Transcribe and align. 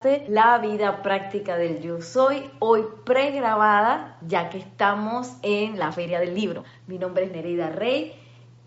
La 0.00 0.58
vida 0.58 1.02
práctica 1.02 1.56
del 1.56 1.82
yo 1.82 2.00
soy, 2.02 2.48
hoy 2.60 2.84
pregrabada, 3.04 4.16
ya 4.20 4.48
que 4.48 4.58
estamos 4.58 5.32
en 5.42 5.76
la 5.76 5.90
Feria 5.90 6.20
del 6.20 6.36
Libro. 6.36 6.62
Mi 6.86 7.00
nombre 7.00 7.24
es 7.24 7.32
Nereida 7.32 7.70
Rey 7.70 8.12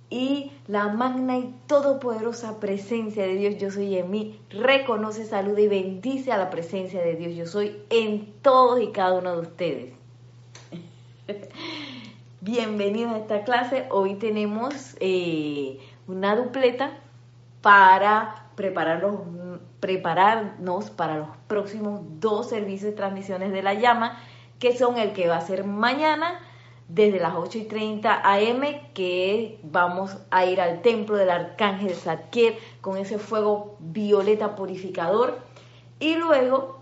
y 0.10 0.52
la 0.68 0.90
magna 0.90 1.38
y 1.38 1.56
todopoderosa 1.68 2.60
presencia 2.60 3.24
de 3.24 3.36
Dios 3.36 3.56
yo 3.60 3.72
soy 3.72 3.98
en 3.98 4.12
mí 4.12 4.42
reconoce, 4.50 5.24
saluda 5.24 5.62
y 5.62 5.70
bendice 5.70 6.34
a 6.34 6.38
la 6.38 6.50
presencia 6.50 7.02
de 7.02 7.16
Dios 7.16 7.34
yo 7.34 7.46
soy 7.46 7.82
en 7.90 8.34
todos 8.42 8.82
y 8.82 8.88
cada 8.88 9.14
uno 9.14 9.32
de 9.32 9.40
ustedes. 9.40 9.94
Bienvenidos 12.42 13.14
a 13.14 13.18
esta 13.20 13.44
clase. 13.46 13.86
Hoy 13.90 14.16
tenemos 14.16 14.98
eh, 15.00 15.80
una 16.08 16.36
dupleta 16.36 16.92
para 17.62 18.50
prepararlos 18.56 19.22
prepararnos 19.82 20.92
para 20.92 21.18
los 21.18 21.28
próximos 21.48 22.02
dos 22.20 22.48
servicios 22.48 22.92
de 22.92 22.98
transmisiones 22.98 23.52
de 23.52 23.64
la 23.64 23.74
llama, 23.74 24.18
que 24.60 24.78
son 24.78 24.98
el 24.98 25.12
que 25.12 25.28
va 25.28 25.38
a 25.38 25.42
ser 25.42 25.66
mañana 25.66 26.40
desde 26.88 27.20
las 27.20 27.34
8 27.36 27.58
y 27.58 27.64
30 27.64 28.22
am, 28.24 28.62
que 28.94 29.60
vamos 29.64 30.18
a 30.30 30.46
ir 30.46 30.62
al 30.62 30.82
templo 30.82 31.18
del 31.18 31.30
arcángel 31.30 31.96
Zadkiel 31.96 32.56
con 32.80 32.98
ese 32.98 33.18
fuego 33.18 33.76
violeta 33.80 34.56
purificador. 34.56 35.40
Y 36.00 36.16
luego, 36.16 36.80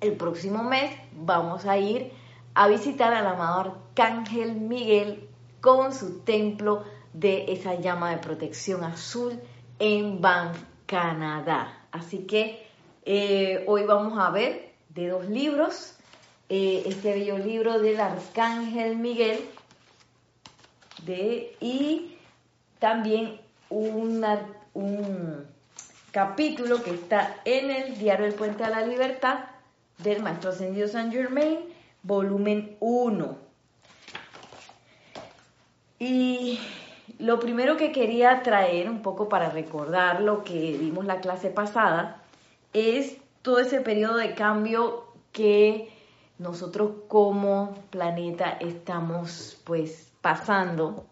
el 0.00 0.12
próximo 0.12 0.62
mes, 0.62 0.94
vamos 1.12 1.66
a 1.66 1.78
ir 1.78 2.12
a 2.54 2.68
visitar 2.68 3.12
al 3.12 3.26
amado 3.26 3.60
arcángel 3.60 4.54
Miguel 4.54 5.28
con 5.60 5.92
su 5.92 6.20
templo 6.20 6.84
de 7.12 7.52
esa 7.52 7.74
llama 7.74 8.10
de 8.10 8.18
protección 8.18 8.84
azul 8.84 9.40
en 9.78 10.20
Banff, 10.20 10.62
Canadá. 10.86 11.79
Así 11.92 12.26
que 12.26 12.66
eh, 13.04 13.64
hoy 13.66 13.84
vamos 13.84 14.18
a 14.18 14.30
ver 14.30 14.72
de 14.90 15.08
dos 15.08 15.26
libros, 15.28 15.94
eh, 16.48 16.82
este 16.86 17.14
bello 17.14 17.38
libro 17.38 17.80
del 17.80 18.00
Arcángel 18.00 18.96
Miguel 18.96 19.40
de, 21.04 21.56
y 21.60 22.16
también 22.78 23.40
un 23.70 24.24
capítulo 26.10 26.82
que 26.82 26.90
está 26.90 27.40
en 27.44 27.70
el 27.70 27.98
diario 27.98 28.26
El 28.26 28.34
Puente 28.34 28.64
a 28.64 28.70
la 28.70 28.84
Libertad 28.84 29.44
del 29.98 30.22
Maestro 30.22 30.50
Ascendido 30.50 30.88
San 30.88 31.12
Germain, 31.12 31.60
volumen 32.02 32.76
1. 32.80 33.38
Y 35.98 36.58
lo 37.20 37.38
primero 37.38 37.76
que 37.76 37.92
quería 37.92 38.42
traer 38.42 38.88
un 38.88 39.02
poco 39.02 39.28
para 39.28 39.50
recordar 39.50 40.22
lo 40.22 40.42
que 40.42 40.76
vimos 40.78 41.04
la 41.04 41.20
clase 41.20 41.50
pasada 41.50 42.22
es 42.72 43.18
todo 43.42 43.58
ese 43.58 43.80
periodo 43.80 44.16
de 44.16 44.34
cambio 44.34 45.04
que 45.32 45.92
nosotros 46.38 46.92
como 47.08 47.74
planeta 47.90 48.56
estamos 48.60 49.60
pues 49.64 50.10
pasando. 50.22 51.06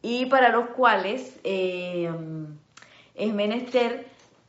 Y 0.00 0.26
para 0.26 0.50
los 0.50 0.70
cuales 0.70 1.38
eh, 1.44 2.10
es 3.14 3.34
menester 3.34 4.06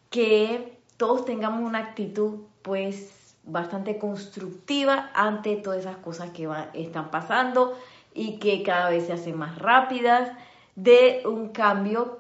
que 0.09 0.78
todos 0.97 1.25
tengamos 1.25 1.61
una 1.61 1.80
actitud 1.80 2.41
pues 2.61 3.36
bastante 3.44 3.97
constructiva 3.97 5.11
ante 5.16 5.56
todas 5.58 5.80
esas 5.80 5.97
cosas 5.97 6.30
que 6.30 6.47
están 6.73 7.09
pasando 7.09 7.78
y 8.14 8.39
que 8.39 8.64
cada 8.64 8.89
vez 8.89 9.08
se 9.08 9.14
hacen 9.14 9.38
más 9.38 9.58
rápidas, 9.59 10.31
de 10.75 11.22
un 11.25 11.50
cambio 11.50 12.19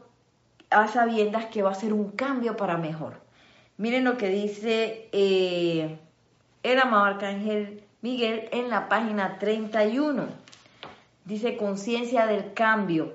a 0.69 0.87
sabiendas 0.87 1.45
que 1.47 1.63
va 1.63 1.71
a 1.71 1.75
ser 1.75 1.93
un 1.93 2.11
cambio 2.11 2.57
para 2.57 2.77
mejor. 2.77 3.21
Miren 3.77 4.03
lo 4.03 4.17
que 4.17 4.29
dice 4.29 5.09
eh, 5.11 5.99
el 6.61 6.79
amado 6.79 7.05
Arcángel 7.05 7.83
Miguel 8.01 8.49
en 8.51 8.69
la 8.69 8.89
página 8.89 9.39
31. 9.39 10.27
Dice 11.25 11.57
conciencia 11.57 12.27
del 12.27 12.53
cambio. 12.53 13.13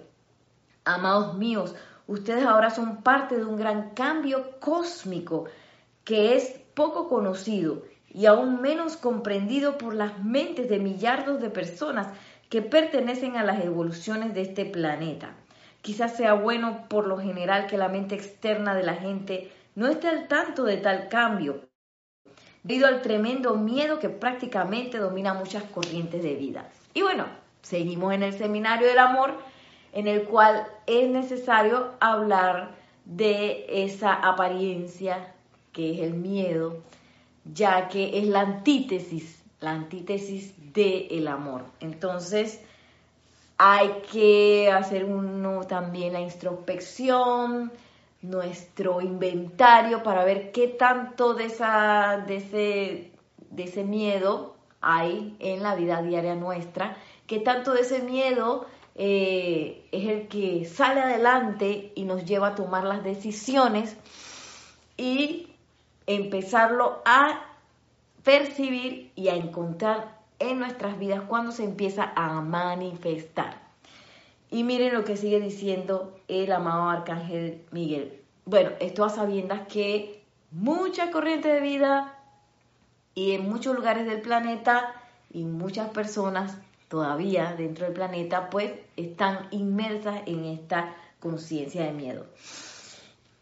Amados 0.84 1.36
míos, 1.36 1.74
ustedes 2.06 2.44
ahora 2.44 2.70
son 2.70 3.02
parte 3.02 3.36
de 3.36 3.44
un 3.44 3.56
gran 3.56 3.90
cambio 3.90 4.58
cósmico 4.60 5.44
que 6.04 6.36
es 6.36 6.58
poco 6.74 7.08
conocido 7.08 7.82
y 8.08 8.26
aún 8.26 8.62
menos 8.62 8.96
comprendido 8.96 9.76
por 9.76 9.94
las 9.94 10.24
mentes 10.24 10.68
de 10.68 10.78
millardos 10.78 11.40
de 11.40 11.50
personas 11.50 12.08
que 12.48 12.62
pertenecen 12.62 13.36
a 13.36 13.44
las 13.44 13.64
evoluciones 13.64 14.34
de 14.34 14.42
este 14.42 14.64
planeta. 14.64 15.34
Quizás 15.82 16.16
sea 16.16 16.34
bueno 16.34 16.86
por 16.88 17.06
lo 17.06 17.18
general 17.18 17.66
que 17.66 17.78
la 17.78 17.88
mente 17.88 18.14
externa 18.14 18.74
de 18.74 18.82
la 18.82 18.94
gente 18.94 19.52
no 19.74 19.86
esté 19.88 20.08
al 20.08 20.28
tanto 20.28 20.64
de 20.64 20.78
tal 20.78 21.08
cambio, 21.08 21.68
debido 22.62 22.88
al 22.88 23.02
tremendo 23.02 23.54
miedo 23.56 23.98
que 23.98 24.08
prácticamente 24.08 24.98
domina 24.98 25.34
muchas 25.34 25.62
corrientes 25.64 26.22
de 26.22 26.34
vida. 26.34 26.68
Y 26.94 27.02
bueno, 27.02 27.26
seguimos 27.62 28.12
en 28.12 28.22
el 28.22 28.32
seminario 28.32 28.88
del 28.88 28.98
amor, 28.98 29.34
en 29.92 30.08
el 30.08 30.24
cual 30.24 30.66
es 30.86 31.08
necesario 31.08 31.94
hablar 32.00 32.70
de 33.04 33.66
esa 33.84 34.12
apariencia 34.12 35.34
que 35.72 35.94
es 35.94 36.00
el 36.00 36.14
miedo, 36.14 36.82
ya 37.44 37.88
que 37.88 38.18
es 38.18 38.26
la 38.26 38.40
antítesis 38.40 39.38
la 39.60 39.72
antítesis 39.72 40.54
del 40.72 41.06
el 41.10 41.28
amor. 41.28 41.64
Entonces, 41.80 42.60
hay 43.58 44.02
que 44.12 44.70
hacer 44.70 45.04
uno 45.04 45.64
también 45.66 46.12
la 46.12 46.20
introspección, 46.20 47.72
nuestro 48.22 49.00
inventario 49.00 50.02
para 50.02 50.24
ver 50.24 50.52
qué 50.52 50.68
tanto 50.68 51.34
de, 51.34 51.46
esa, 51.46 52.24
de, 52.26 52.36
ese, 52.36 53.10
de 53.50 53.62
ese 53.64 53.84
miedo 53.84 54.56
hay 54.80 55.36
en 55.40 55.62
la 55.62 55.74
vida 55.74 56.02
diaria 56.02 56.34
nuestra, 56.34 56.96
qué 57.26 57.40
tanto 57.40 57.72
de 57.72 57.80
ese 57.80 58.02
miedo 58.02 58.66
eh, 58.94 59.86
es 59.92 60.08
el 60.08 60.28
que 60.28 60.64
sale 60.64 61.00
adelante 61.00 61.92
y 61.94 62.04
nos 62.04 62.24
lleva 62.24 62.48
a 62.48 62.54
tomar 62.54 62.84
las 62.84 63.04
decisiones 63.04 63.96
y 64.96 65.52
empezarlo 66.06 67.02
a 67.04 67.44
percibir 68.24 69.12
y 69.14 69.28
a 69.28 69.34
encontrar 69.34 70.17
en 70.38 70.58
nuestras 70.58 70.98
vidas 70.98 71.22
cuando 71.22 71.52
se 71.52 71.64
empieza 71.64 72.12
a 72.14 72.40
manifestar. 72.40 73.60
Y 74.50 74.64
miren 74.64 74.94
lo 74.94 75.04
que 75.04 75.16
sigue 75.16 75.40
diciendo 75.40 76.18
el 76.28 76.52
amado 76.52 76.88
Arcángel 76.88 77.64
Miguel. 77.70 78.22
Bueno, 78.44 78.70
esto 78.80 79.04
a 79.04 79.10
sabiendas 79.10 79.66
que 79.68 80.24
mucha 80.50 81.10
corriente 81.10 81.48
de 81.48 81.60
vida 81.60 82.18
y 83.14 83.32
en 83.32 83.48
muchos 83.48 83.74
lugares 83.74 84.06
del 84.06 84.22
planeta 84.22 84.94
y 85.30 85.44
muchas 85.44 85.90
personas 85.90 86.56
todavía 86.88 87.54
dentro 87.58 87.84
del 87.84 87.94
planeta 87.94 88.48
pues 88.48 88.72
están 88.96 89.48
inmersas 89.50 90.22
en 90.26 90.46
esta 90.46 90.94
conciencia 91.20 91.84
de 91.84 91.92
miedo. 91.92 92.26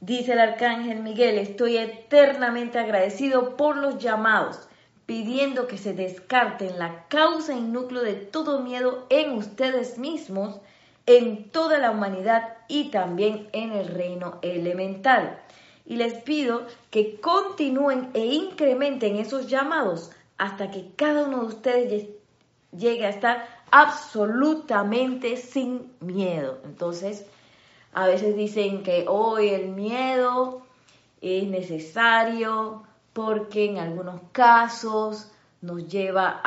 Dice 0.01 0.33
el 0.33 0.41
arcángel 0.41 1.03
Miguel, 1.03 1.39
estoy 1.39 1.77
eternamente 1.77 2.79
agradecido 2.79 3.57
por 3.57 3.77
los 3.77 3.99
llamados 3.99 4.69
pidiendo 5.07 5.69
que 5.69 5.79
se 5.79 5.95
descarten 5.95 6.79
la 6.79 7.07
causa 7.09 7.55
y 7.55 7.61
núcleo 7.61 8.03
de 8.03 8.15
todo 8.15 8.61
miedo 8.61 9.07
en 9.09 9.33
ustedes 9.33 9.99
mismos, 9.99 10.61
en 11.07 11.49
toda 11.51 11.79
la 11.79 11.93
humanidad 11.93 12.59
y 12.69 12.91
también 12.91 13.49
en 13.53 13.73
el 13.73 13.87
reino 13.87 14.39
elemental. 14.43 15.41
Y 15.85 15.97
les 15.97 16.15
pido 16.15 16.67
que 16.91 17.21
continúen 17.21 18.11
e 18.15 18.27
incrementen 18.27 19.17
esos 19.17 19.47
llamados 19.47 20.11
hasta 20.37 20.73
que 20.73 20.91
cada 20.97 21.25
uno 21.29 21.43
de 21.43 21.47
ustedes 21.47 22.09
llegue 22.77 23.07
a 23.07 23.11
estar 23.11 23.47
absolutamente 23.71 25.37
sin 25.37 25.93
miedo. 26.01 26.59
Entonces, 26.65 27.25
a 27.93 28.07
veces 28.07 28.37
dicen 28.37 28.83
que 28.83 29.05
hoy 29.09 29.51
el 29.51 29.69
miedo 29.69 30.63
es 31.21 31.47
necesario 31.47 32.83
porque 33.17 33.65
en 33.65 33.79
algunos 33.79 34.21
casos 34.31 35.33
nos 35.63 35.89
lleva 35.89 36.43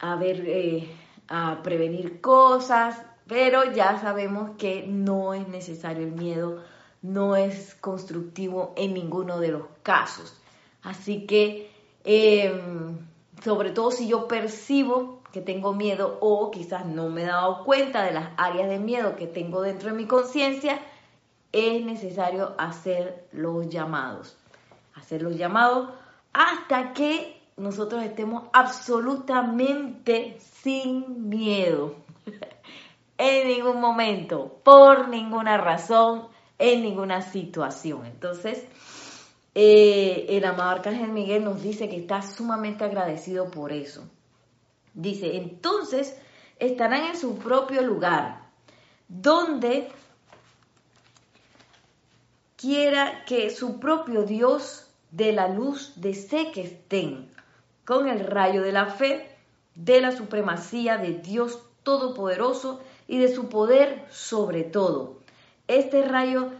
eh, 0.00 0.96
a 1.28 1.62
prevenir 1.62 2.22
cosas, 2.22 2.96
pero 3.26 3.70
ya 3.70 4.00
sabemos 4.00 4.52
que 4.56 4.86
no 4.86 5.34
es 5.34 5.46
necesario 5.46 6.06
el 6.06 6.12
miedo, 6.12 6.62
no 7.02 7.36
es 7.36 7.74
constructivo 7.74 8.72
en 8.78 8.94
ninguno 8.94 9.40
de 9.40 9.48
los 9.48 9.64
casos. 9.82 10.40
Así 10.82 11.26
que, 11.26 11.70
em, 12.02 12.96
sobre 13.44 13.72
todo 13.72 13.90
si 13.90 14.08
yo 14.08 14.26
percibo 14.26 15.20
que 15.32 15.42
tengo 15.42 15.74
miedo 15.74 16.16
o 16.22 16.50
quizás 16.50 16.86
no 16.86 17.10
me 17.10 17.24
he 17.24 17.26
dado 17.26 17.64
cuenta 17.64 18.04
de 18.04 18.12
las 18.12 18.30
áreas 18.38 18.70
de 18.70 18.78
miedo 18.78 19.16
que 19.16 19.26
tengo 19.26 19.60
dentro 19.60 19.90
de 19.90 19.96
mi 19.96 20.06
conciencia, 20.06 20.80
es 21.52 21.84
necesario 21.84 22.54
hacer 22.56 23.28
los 23.32 23.68
llamados 23.68 24.39
hacer 24.94 25.22
los 25.22 25.36
llamados 25.36 25.90
hasta 26.32 26.92
que 26.92 27.40
nosotros 27.56 28.02
estemos 28.02 28.44
absolutamente 28.52 30.38
sin 30.62 31.28
miedo. 31.28 31.96
en 33.18 33.48
ningún 33.48 33.80
momento, 33.80 34.60
por 34.64 35.08
ninguna 35.08 35.58
razón, 35.58 36.28
en 36.58 36.82
ninguna 36.82 37.20
situación. 37.22 38.06
Entonces, 38.06 38.64
eh, 39.54 40.26
el 40.28 40.44
amado 40.44 40.70
Arcángel 40.70 41.10
Miguel 41.10 41.44
nos 41.44 41.62
dice 41.62 41.88
que 41.88 41.96
está 41.96 42.22
sumamente 42.22 42.84
agradecido 42.84 43.50
por 43.50 43.72
eso. 43.72 44.08
Dice, 44.94 45.36
entonces 45.36 46.16
estarán 46.58 47.04
en 47.04 47.16
su 47.16 47.36
propio 47.36 47.82
lugar, 47.82 48.48
donde 49.08 49.90
quiera 52.60 53.24
que 53.24 53.48
su 53.48 53.80
propio 53.80 54.24
Dios 54.24 54.86
de 55.12 55.32
la 55.32 55.48
luz 55.48 55.94
desee 55.96 56.52
que 56.52 56.60
estén, 56.60 57.30
con 57.86 58.06
el 58.06 58.20
rayo 58.20 58.60
de 58.60 58.72
la 58.72 58.84
fe, 58.84 59.34
de 59.74 60.02
la 60.02 60.12
supremacía 60.12 60.98
de 60.98 61.14
Dios 61.14 61.62
Todopoderoso 61.82 62.80
y 63.08 63.16
de 63.16 63.34
su 63.34 63.48
poder 63.48 64.04
sobre 64.10 64.62
todo. 64.62 65.20
Este 65.68 66.02
rayo 66.02 66.50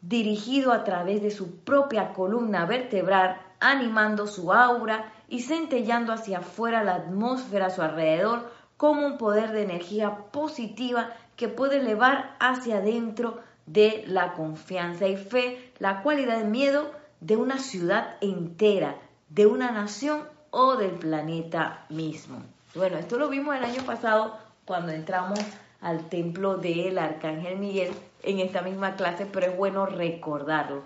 dirigido 0.00 0.72
a 0.72 0.82
través 0.82 1.20
de 1.20 1.30
su 1.30 1.56
propia 1.56 2.14
columna 2.14 2.64
vertebral, 2.64 3.38
animando 3.60 4.26
su 4.26 4.54
aura 4.54 5.12
y 5.28 5.40
centellando 5.40 6.14
hacia 6.14 6.38
afuera 6.38 6.82
la 6.82 6.94
atmósfera 6.94 7.66
a 7.66 7.70
su 7.70 7.82
alrededor 7.82 8.50
como 8.78 9.06
un 9.06 9.18
poder 9.18 9.50
de 9.52 9.64
energía 9.64 10.30
positiva 10.32 11.10
que 11.36 11.48
puede 11.48 11.80
elevar 11.80 12.34
hacia 12.40 12.78
adentro 12.78 13.40
de 13.72 14.04
la 14.08 14.32
confianza 14.32 15.06
y 15.06 15.16
fe, 15.16 15.72
la 15.78 16.02
cualidad 16.02 16.38
de 16.38 16.44
miedo 16.44 16.90
de 17.20 17.36
una 17.36 17.58
ciudad 17.58 18.16
entera, 18.20 18.96
de 19.28 19.46
una 19.46 19.70
nación 19.70 20.24
o 20.50 20.76
del 20.76 20.92
planeta 20.92 21.86
mismo. 21.88 22.42
Bueno, 22.74 22.98
esto 22.98 23.16
lo 23.16 23.28
vimos 23.28 23.56
el 23.56 23.64
año 23.64 23.82
pasado 23.84 24.36
cuando 24.64 24.90
entramos 24.90 25.38
al 25.80 26.08
templo 26.08 26.56
del 26.56 26.98
Arcángel 26.98 27.58
Miguel 27.58 27.92
en 28.24 28.40
esta 28.40 28.62
misma 28.62 28.96
clase, 28.96 29.26
pero 29.26 29.46
es 29.46 29.56
bueno 29.56 29.86
recordarlo. 29.86 30.82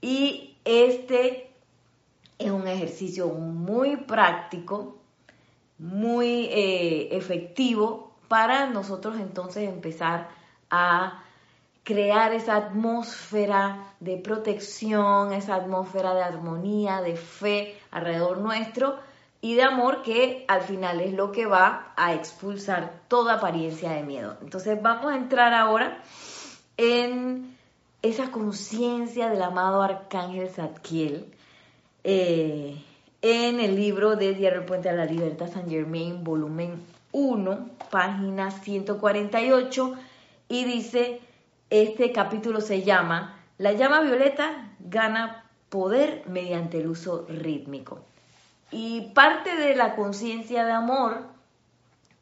Y 0.00 0.56
este 0.64 1.50
es 2.38 2.50
un 2.50 2.68
ejercicio 2.68 3.28
muy 3.28 3.96
práctico, 3.96 4.96
muy 5.78 6.46
eh, 6.46 7.16
efectivo 7.16 8.12
para 8.28 8.66
nosotros 8.66 9.18
entonces 9.18 9.68
empezar 9.68 10.28
a 10.70 11.24
crear 11.84 12.32
esa 12.32 12.56
atmósfera 12.56 13.94
de 14.00 14.16
protección, 14.16 15.32
esa 15.32 15.56
atmósfera 15.56 16.14
de 16.14 16.22
armonía, 16.22 17.00
de 17.00 17.16
fe 17.16 17.78
alrededor 17.90 18.38
nuestro 18.38 18.98
y 19.40 19.54
de 19.54 19.64
amor 19.64 20.02
que 20.02 20.44
al 20.46 20.62
final 20.62 21.00
es 21.00 21.12
lo 21.12 21.32
que 21.32 21.46
va 21.46 21.92
a 21.96 22.14
expulsar 22.14 22.92
toda 23.08 23.34
apariencia 23.34 23.90
de 23.90 24.04
miedo. 24.04 24.36
Entonces 24.40 24.80
vamos 24.80 25.12
a 25.12 25.16
entrar 25.16 25.52
ahora 25.52 26.00
en 26.76 27.56
esa 28.02 28.30
conciencia 28.30 29.28
del 29.28 29.42
amado 29.42 29.82
arcángel 29.82 30.48
Zadkiel 30.48 31.26
eh, 32.04 32.76
en 33.20 33.60
el 33.60 33.76
libro 33.76 34.16
de 34.16 34.34
Diario 34.34 34.60
El 34.60 34.66
Puente 34.66 34.88
a 34.88 34.92
la 34.92 35.04
Libertad 35.04 35.50
San 35.52 35.68
Germain, 35.68 36.24
volumen 36.24 36.82
1, 37.12 37.68
página 37.90 38.50
148, 38.50 39.94
y 40.48 40.64
dice, 40.64 41.20
este 41.72 42.12
capítulo 42.12 42.60
se 42.60 42.82
llama 42.82 43.40
La 43.56 43.72
llama 43.72 44.02
violeta 44.02 44.74
gana 44.78 45.50
poder 45.70 46.22
mediante 46.28 46.78
el 46.78 46.88
uso 46.88 47.24
rítmico. 47.30 48.00
Y 48.70 49.12
parte 49.14 49.56
de 49.56 49.74
la 49.74 49.96
conciencia 49.96 50.66
de 50.66 50.72
amor 50.72 51.22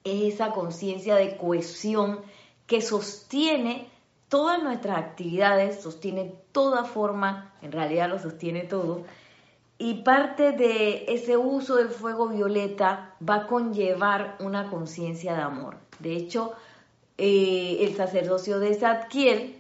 es 0.04 0.34
esa 0.34 0.52
conciencia 0.52 1.16
de 1.16 1.36
cohesión 1.36 2.20
que 2.68 2.80
sostiene 2.80 3.88
todas 4.28 4.62
nuestras 4.62 4.98
actividades, 4.98 5.82
sostiene 5.82 6.32
toda 6.52 6.84
forma, 6.84 7.52
en 7.60 7.72
realidad 7.72 8.08
lo 8.08 8.20
sostiene 8.20 8.62
todo, 8.62 9.02
y 9.78 10.02
parte 10.02 10.52
de 10.52 11.06
ese 11.08 11.36
uso 11.36 11.74
del 11.74 11.88
fuego 11.88 12.28
violeta 12.28 13.16
va 13.28 13.34
a 13.34 13.46
conllevar 13.48 14.36
una 14.38 14.70
conciencia 14.70 15.34
de 15.34 15.42
amor. 15.42 15.76
De 15.98 16.14
hecho, 16.14 16.54
eh, 17.22 17.84
el 17.84 17.94
sacerdocio 17.96 18.58
de 18.60 18.74
Zadkiel 18.74 19.56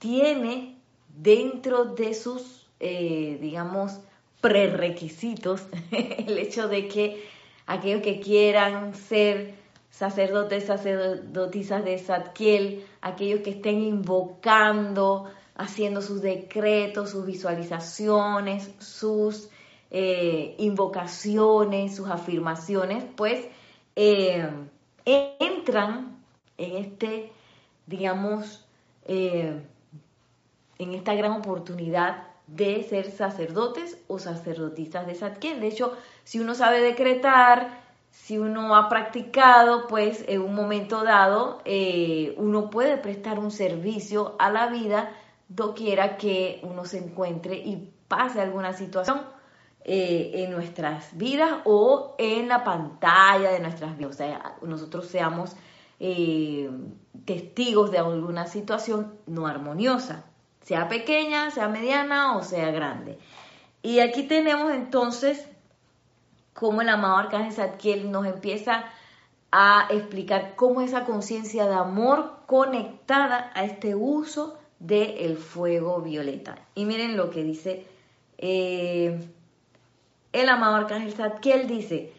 tiene 0.00 0.76
dentro 1.16 1.84
de 1.84 2.14
sus, 2.14 2.66
eh, 2.80 3.38
digamos, 3.40 4.00
prerequisitos 4.40 5.62
el 5.92 6.36
hecho 6.36 6.66
de 6.66 6.88
que 6.88 7.24
aquellos 7.64 8.02
que 8.02 8.18
quieran 8.18 8.96
ser 8.96 9.54
sacerdotes, 9.90 10.64
sacerdotisas 10.64 11.84
de 11.84 11.96
Zadkiel, 11.96 12.84
aquellos 13.02 13.42
que 13.42 13.50
estén 13.50 13.80
invocando, 13.80 15.30
haciendo 15.54 16.02
sus 16.02 16.22
decretos, 16.22 17.10
sus 17.10 17.24
visualizaciones, 17.24 18.68
sus 18.80 19.48
eh, 19.92 20.56
invocaciones, 20.58 21.94
sus 21.94 22.10
afirmaciones, 22.10 23.04
pues 23.14 23.46
eh, 23.94 24.50
entran 25.04 26.17
en 26.58 26.76
este, 26.76 27.32
digamos, 27.86 28.66
eh, 29.06 29.62
en 30.78 30.94
esta 30.94 31.14
gran 31.14 31.32
oportunidad 31.32 32.24
de 32.46 32.82
ser 32.82 33.10
sacerdotes 33.10 33.98
o 34.08 34.18
sacerdotisas 34.18 35.06
de 35.06 35.14
Zadkiel. 35.14 35.60
De 35.60 35.68
hecho, 35.68 35.96
si 36.24 36.40
uno 36.40 36.54
sabe 36.54 36.80
decretar, 36.80 37.80
si 38.10 38.38
uno 38.38 38.74
ha 38.74 38.88
practicado, 38.88 39.86
pues 39.86 40.24
en 40.28 40.42
un 40.42 40.54
momento 40.54 41.04
dado 41.04 41.60
eh, 41.64 42.34
uno 42.38 42.70
puede 42.70 42.96
prestar 42.96 43.38
un 43.38 43.50
servicio 43.50 44.34
a 44.38 44.50
la 44.50 44.68
vida 44.68 45.10
doquiera 45.48 46.16
que 46.16 46.60
uno 46.62 46.84
se 46.84 46.98
encuentre 46.98 47.56
y 47.56 47.90
pase 48.08 48.40
alguna 48.40 48.72
situación 48.72 49.22
eh, 49.84 50.32
en 50.34 50.50
nuestras 50.50 51.16
vidas 51.16 51.60
o 51.64 52.14
en 52.18 52.48
la 52.48 52.64
pantalla 52.64 53.50
de 53.52 53.60
nuestras 53.60 53.96
vidas. 53.96 54.14
O 54.14 54.16
sea, 54.16 54.56
nosotros 54.62 55.06
seamos 55.06 55.54
eh, 56.00 56.70
testigos 57.24 57.90
de 57.90 57.98
alguna 57.98 58.46
situación 58.46 59.14
no 59.26 59.46
armoniosa 59.46 60.24
sea 60.68 60.86
pequeña, 60.86 61.50
sea 61.50 61.66
mediana 61.68 62.36
o 62.36 62.42
sea 62.42 62.70
grande. 62.70 63.18
Y 63.82 64.00
aquí 64.00 64.24
tenemos 64.24 64.70
entonces 64.70 65.48
cómo 66.52 66.82
el 66.82 66.90
amado 66.90 67.16
Arcángel 67.16 67.54
Zadkiel 67.54 68.10
nos 68.10 68.26
empieza 68.26 68.84
a 69.50 69.88
explicar 69.90 70.56
cómo 70.56 70.82
esa 70.82 71.06
conciencia 71.06 71.64
de 71.64 71.74
amor 71.74 72.40
conectada 72.44 73.50
a 73.54 73.64
este 73.64 73.94
uso 73.94 74.58
del 74.78 75.38
fuego 75.38 76.02
violeta. 76.02 76.58
Y 76.74 76.84
miren 76.84 77.16
lo 77.16 77.30
que 77.30 77.44
dice 77.44 77.86
eh, 78.36 79.26
el 80.34 80.48
amado 80.50 80.76
Arcángel 80.76 81.14
Zadkiel, 81.14 81.66
dice, 81.66 82.12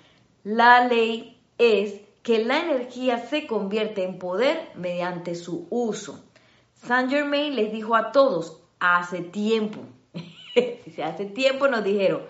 la 0.43 0.87
ley 0.87 1.39
es 1.59 2.01
que 2.29 2.45
la 2.45 2.59
energía 2.59 3.25
se 3.25 3.47
convierte 3.47 4.03
en 4.03 4.19
poder 4.19 4.69
mediante 4.75 5.33
su 5.33 5.65
uso. 5.71 6.23
Saint 6.75 7.09
Germain 7.09 7.55
les 7.55 7.71
dijo 7.71 7.95
a 7.95 8.11
todos 8.11 8.61
hace 8.79 9.21
tiempo, 9.21 9.79
hace 11.03 11.25
tiempo 11.25 11.67
nos 11.67 11.83
dijeron, 11.83 12.21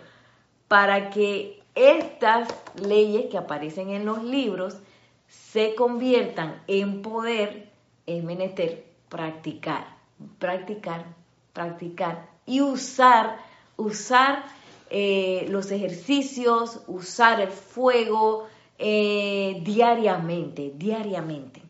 para 0.70 1.10
que 1.10 1.62
estas 1.76 2.48
leyes 2.82 3.26
que 3.30 3.38
aparecen 3.38 3.90
en 3.90 4.06
los 4.06 4.24
libros 4.24 4.78
se 5.28 5.76
conviertan 5.76 6.64
en 6.68 7.02
poder, 7.02 7.70
es 8.06 8.24
menester 8.24 8.86
practicar, 9.10 9.98
practicar, 10.38 11.08
practicar 11.52 12.30
y 12.46 12.62
usar, 12.62 13.38
usar 13.76 14.46
eh, 14.92 15.46
los 15.50 15.72
ejercicios, 15.72 16.84
usar 16.88 17.42
el 17.42 17.50
fuego 17.50 18.48
eh, 18.80 19.62
diariamente, 19.64 20.74
diariamente. 20.76 21.62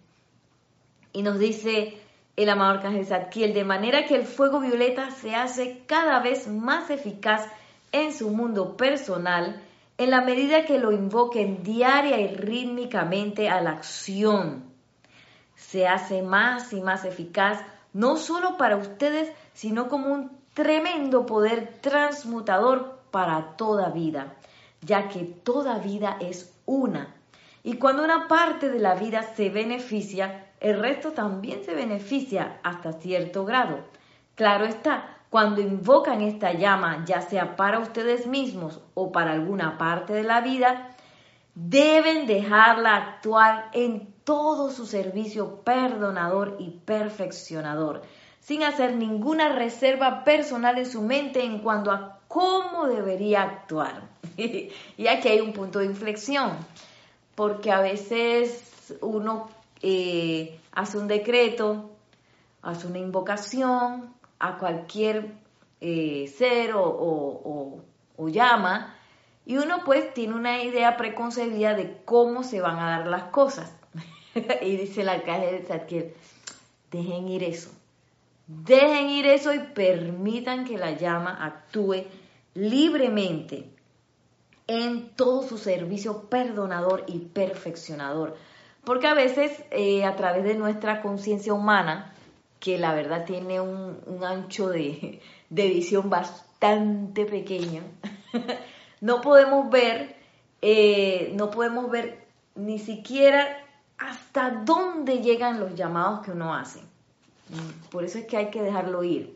Y 1.12 1.24
nos 1.24 1.40
dice 1.40 1.98
el 2.38 2.50
amado 2.50 2.76
arcángel 2.76 3.06
Zadkiel, 3.06 3.54
de 3.54 3.66
manera 3.66 4.06
que 4.06 4.16
el 4.16 4.26
fuego 4.26 4.62
violeta 4.62 5.12
se 5.12 5.36
hace 5.36 5.84
cada 5.88 6.20
vez 6.20 6.48
más 6.48 6.90
eficaz 6.90 7.46
en 7.92 8.14
su 8.14 8.30
mundo 8.30 8.78
personal 8.78 9.62
en 9.98 10.12
la 10.12 10.22
medida 10.22 10.64
que 10.64 10.80
lo 10.80 10.94
invoquen 10.94 11.62
diaria 11.62 12.18
y 12.22 12.34
rítmicamente 12.34 13.50
a 13.50 13.60
la 13.60 13.72
acción. 13.72 14.64
Se 15.56 15.88
hace 15.88 16.22
más 16.22 16.72
y 16.72 16.80
más 16.80 17.04
eficaz 17.04 17.60
no 17.92 18.16
solo 18.16 18.56
para 18.56 18.78
ustedes, 18.78 19.30
sino 19.54 19.90
como 19.90 20.14
un 20.14 20.32
tremendo 20.54 21.26
poder 21.26 21.80
transmutador 21.82 23.00
para 23.12 23.58
toda 23.58 23.90
vida, 23.90 24.36
ya 24.82 25.10
que 25.10 25.24
toda 25.24 25.80
vida 25.80 26.18
es 26.20 26.56
una. 26.66 27.16
Y 27.64 27.76
cuando 27.76 28.04
una 28.04 28.28
parte 28.28 28.70
de 28.70 28.80
la 28.80 28.96
vida 28.96 29.24
se 29.24 29.50
beneficia, 29.50 30.48
el 30.60 30.80
resto 30.80 31.12
también 31.12 31.64
se 31.64 31.74
beneficia 31.74 32.60
hasta 32.64 32.94
cierto 32.94 33.46
grado. 33.46 33.80
Claro 34.36 34.66
está, 34.66 35.18
cuando 35.30 35.62
invocan 35.62 36.22
esta 36.22 36.54
llama, 36.54 37.04
ya 37.06 37.22
sea 37.22 37.56
para 37.56 37.80
ustedes 37.80 38.26
mismos 38.26 38.82
o 38.94 39.12
para 39.12 39.34
alguna 39.34 39.78
parte 39.78 40.14
de 40.14 40.24
la 40.24 40.42
vida, 40.42 40.96
deben 41.54 42.26
dejarla 42.26 42.96
actuar 42.96 43.70
en 43.74 44.14
todo 44.24 44.72
su 44.72 44.86
servicio 44.86 45.62
perdonador 45.64 46.56
y 46.60 46.72
perfeccionador. 46.72 48.02
sin 48.40 48.64
hacer 48.64 48.96
ninguna 48.96 49.50
reserva 49.50 50.24
personal 50.24 50.80
en 50.80 50.86
su 50.86 51.04
mente 51.04 51.44
en 51.44 51.60
cuanto 51.60 51.92
a 51.92 52.20
cómo 52.28 52.88
debería 52.88 53.44
actuar. 53.44 54.08
y 54.98 55.08
aquí 55.08 55.28
hay 55.28 55.42
un 55.42 55.54
punto 55.54 55.80
de 55.80 55.86
inflexión, 55.86 56.58
porque 57.36 57.72
a 57.72 57.82
veces 57.82 58.96
uno 59.02 59.50
eh, 59.82 60.60
hace 60.72 60.98
un 60.98 61.08
decreto, 61.08 61.90
hace 62.62 62.88
una 62.88 63.00
invocación 63.00 64.14
a 64.40 64.58
cualquier 64.58 65.32
eh, 65.82 66.34
ser 66.38 66.72
o, 66.76 67.82
llama, 68.18 68.96
y 69.46 69.58
uno 69.58 69.84
pues 69.86 70.14
tiene 70.14 70.36
una 70.36 70.62
idea 70.62 70.98
preconcebida 70.98 71.74
de 71.74 72.02
cómo 72.06 72.44
se 72.44 72.62
van 72.62 72.78
a 72.78 72.90
dar 73.00 73.08
las 73.08 73.24
cosas. 73.24 73.74
y 74.62 74.76
dice 74.78 75.02
el 75.02 75.10
alcalde 75.10 75.52
de 75.52 75.66
Zadkiel, 75.66 76.14
dejen 76.92 77.28
ir 77.28 77.44
eso, 77.44 77.72
dejen 78.46 79.10
ir 79.10 79.26
eso 79.26 79.54
y 79.54 79.60
permitan 79.60 80.66
que 80.66 80.78
la 80.78 80.92
llama 80.92 81.44
actúe 81.44 82.04
libremente 82.54 83.79
en 84.70 85.10
todo 85.16 85.42
su 85.42 85.58
servicio 85.58 86.30
perdonador 86.30 87.04
y 87.08 87.18
perfeccionador. 87.18 88.38
Porque 88.84 89.08
a 89.08 89.16
veces 89.16 89.64
eh, 89.72 90.06
a 90.06 90.16
través 90.16 90.44
de 90.44 90.54
nuestra 90.54 91.02
conciencia 91.02 91.56
humana, 91.56 92.14
que 92.60 92.78
la 92.78 92.94
verdad 92.94 93.26
tiene 93.26 93.60
un, 93.60 93.98
ancho 94.24 94.70
de, 94.70 95.22
visión 95.50 96.12
bastante 96.12 97.26
pequeño, 97.26 97.82
no 99.02 99.22
podemos 99.22 99.72
ver, 99.72 100.16
eh, 100.62 101.32
no 101.34 101.50
podemos 101.50 101.90
ver 101.90 102.28
ni 102.54 102.78
siquiera 102.78 103.48
hasta 103.98 104.52
dónde 104.52 105.18
llegan 105.18 105.60
los 105.60 105.74
llamados 105.74 106.22
que 106.22 106.32
uno 106.32 106.54
hace. 106.54 106.80
Por 107.90 108.04
eso 108.04 108.20
es 108.20 108.26
que 108.26 108.38
hay 108.38 108.52
que 108.52 108.62
dejarlo 108.62 109.04
ir, 109.04 109.36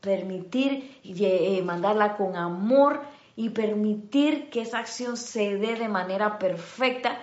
permitir 0.00 0.98
eh, 1.04 1.62
mandarla 1.62 2.16
con 2.16 2.34
amor 2.34 3.13
y 3.36 3.50
permitir 3.50 4.50
que 4.50 4.62
esa 4.62 4.78
acción 4.78 5.16
se 5.16 5.56
dé 5.56 5.74
de 5.74 5.88
manera 5.88 6.38
perfecta 6.38 7.18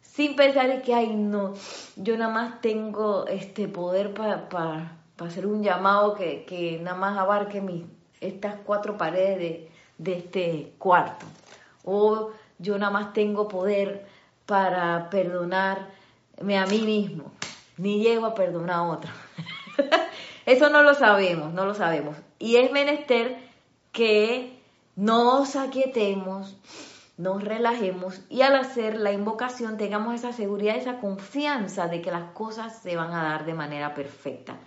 sin 0.00 0.36
pensar 0.36 0.82
que, 0.82 0.94
ay, 0.94 1.14
no, 1.14 1.54
yo 1.96 2.16
nada 2.16 2.32
más 2.32 2.60
tengo 2.60 3.26
este 3.26 3.68
poder 3.68 4.12
para 4.12 4.98
hacer 5.18 5.46
un 5.46 5.62
llamado 5.62 6.14
que, 6.14 6.78
nada 6.82 6.96
más 6.96 7.16
abarque 7.16 7.60
mis, 7.60 7.84
estas 8.20 8.56
cuatro 8.64 8.98
paredes 8.98 9.38
de, 9.38 9.70
de 9.98 10.12
este 10.18 10.72
cuarto. 10.78 11.26
O 11.84 12.30
yo 12.58 12.76
nada 12.78 12.92
más 12.92 13.12
tengo 13.12 13.48
poder 13.48 14.04
para 14.46 15.08
perdonarme 15.10 16.58
a 16.58 16.66
mí 16.66 16.80
mismo, 16.82 17.32
ni 17.76 18.02
llego 18.02 18.26
a 18.26 18.34
perdonar 18.34 18.76
a 18.76 18.82
otro. 18.82 19.10
Eso 20.46 20.68
no 20.70 20.82
lo 20.82 20.94
sabemos, 20.94 21.52
no 21.52 21.64
lo 21.64 21.74
sabemos. 21.74 22.16
Y 22.38 22.56
es 22.56 22.72
menester 22.72 23.38
que 23.92 24.59
nos 25.00 25.56
aquietemos, 25.56 26.58
nos 27.16 27.42
relajemos 27.42 28.20
y 28.28 28.42
al 28.42 28.54
hacer 28.54 28.96
la 28.96 29.12
invocación 29.12 29.78
tengamos 29.78 30.14
esa 30.14 30.34
seguridad, 30.34 30.76
esa 30.76 30.98
confianza 30.98 31.88
de 31.88 32.02
que 32.02 32.10
las 32.10 32.32
cosas 32.32 32.82
se 32.82 32.96
van 32.96 33.14
a 33.14 33.22
dar 33.22 33.46
de 33.46 33.54
manera 33.54 33.94
perfecta 33.94 34.58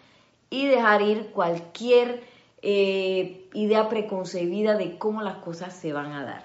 y 0.50 0.66
dejar 0.66 1.04
ir 1.04 1.28
cualquier 1.34 2.24
eh, 2.64 3.48
idea 3.54 3.90
preconcebida 3.90 4.76
de 4.76 4.98
cómo 4.98 5.22
las 5.22 5.36
cosas 5.36 5.76
se 5.76 5.94
van 5.94 6.14
a 6.14 6.26
dar 6.26 6.44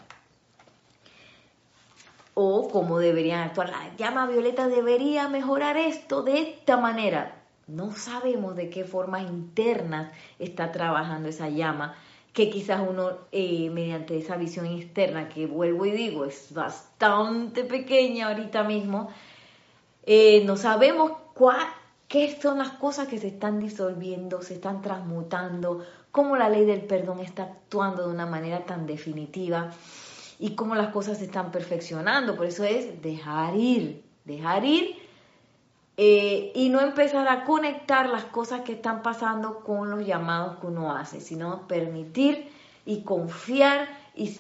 o 2.35 2.69
cómo 2.69 2.99
deberían 2.99 3.41
actuar. 3.41 3.71
La 3.71 3.97
llama 3.97 4.27
violeta 4.27 4.69
debería 4.69 5.29
mejorar 5.29 5.79
esto 5.79 6.23
de 6.23 6.43
esta 6.43 6.77
manera. 6.77 7.37
No 7.67 7.93
sabemos 7.93 8.55
de 8.55 8.69
qué 8.69 8.85
formas 8.85 9.23
internas 9.23 10.13
está 10.39 10.73
trabajando 10.73 11.31
esa 11.31 11.49
llama, 11.49 11.97
que 12.33 12.51
quizás 12.51 12.81
uno, 12.89 13.13
eh, 13.33 13.71
mediante 13.71 14.17
esa 14.17 14.37
visión 14.37 14.67
externa, 14.67 15.29
que 15.29 15.47
vuelvo 15.47 15.87
y 15.87 15.91
digo, 15.91 16.25
es 16.25 16.53
bastante 16.53 17.65
pequeña 17.65 18.29
ahorita 18.29 18.65
mismo, 18.65 19.11
eh, 20.05 20.43
no 20.45 20.57
sabemos 20.57 21.13
qué 22.09 22.39
son 22.41 22.59
las 22.59 22.71
cosas 22.71 23.09
que 23.09 23.19
se 23.19 23.29
están 23.29 23.61
disolviendo, 23.61 24.43
se 24.43 24.55
están 24.55 24.83
transmutando, 24.83 25.85
cómo 26.11 26.37
la 26.37 26.49
ley 26.49 26.65
del 26.65 26.83
perdón 26.83 27.21
está 27.21 27.45
actuando 27.45 28.07
de 28.07 28.15
una 28.15 28.27
manera 28.27 28.65
tan 28.65 28.87
definitiva 28.87 29.71
y 30.39 30.55
cómo 30.55 30.75
las 30.75 30.89
cosas 30.89 31.19
se 31.19 31.25
están 31.25 31.51
perfeccionando. 31.51 32.37
Por 32.37 32.47
eso 32.47 32.65
es 32.65 33.03
dejar 33.03 33.57
ir, 33.57 34.03
dejar 34.25 34.65
ir 34.65 35.08
eh, 36.01 36.53
y 36.55 36.69
no 36.69 36.81
empezar 36.81 37.27
a 37.27 37.43
conectar 37.43 38.09
las 38.09 38.23
cosas 38.27 38.61
que 38.61 38.75
están 38.75 39.03
pasando 39.03 39.65
con 39.65 39.91
los 39.91 40.07
llamados 40.07 40.61
que 40.61 40.69
uno 40.69 40.95
hace, 40.97 41.21
sino 41.21 41.67
permitir 41.67 42.53
y 42.87 43.03
confiar 43.03 43.89
y 44.15 44.39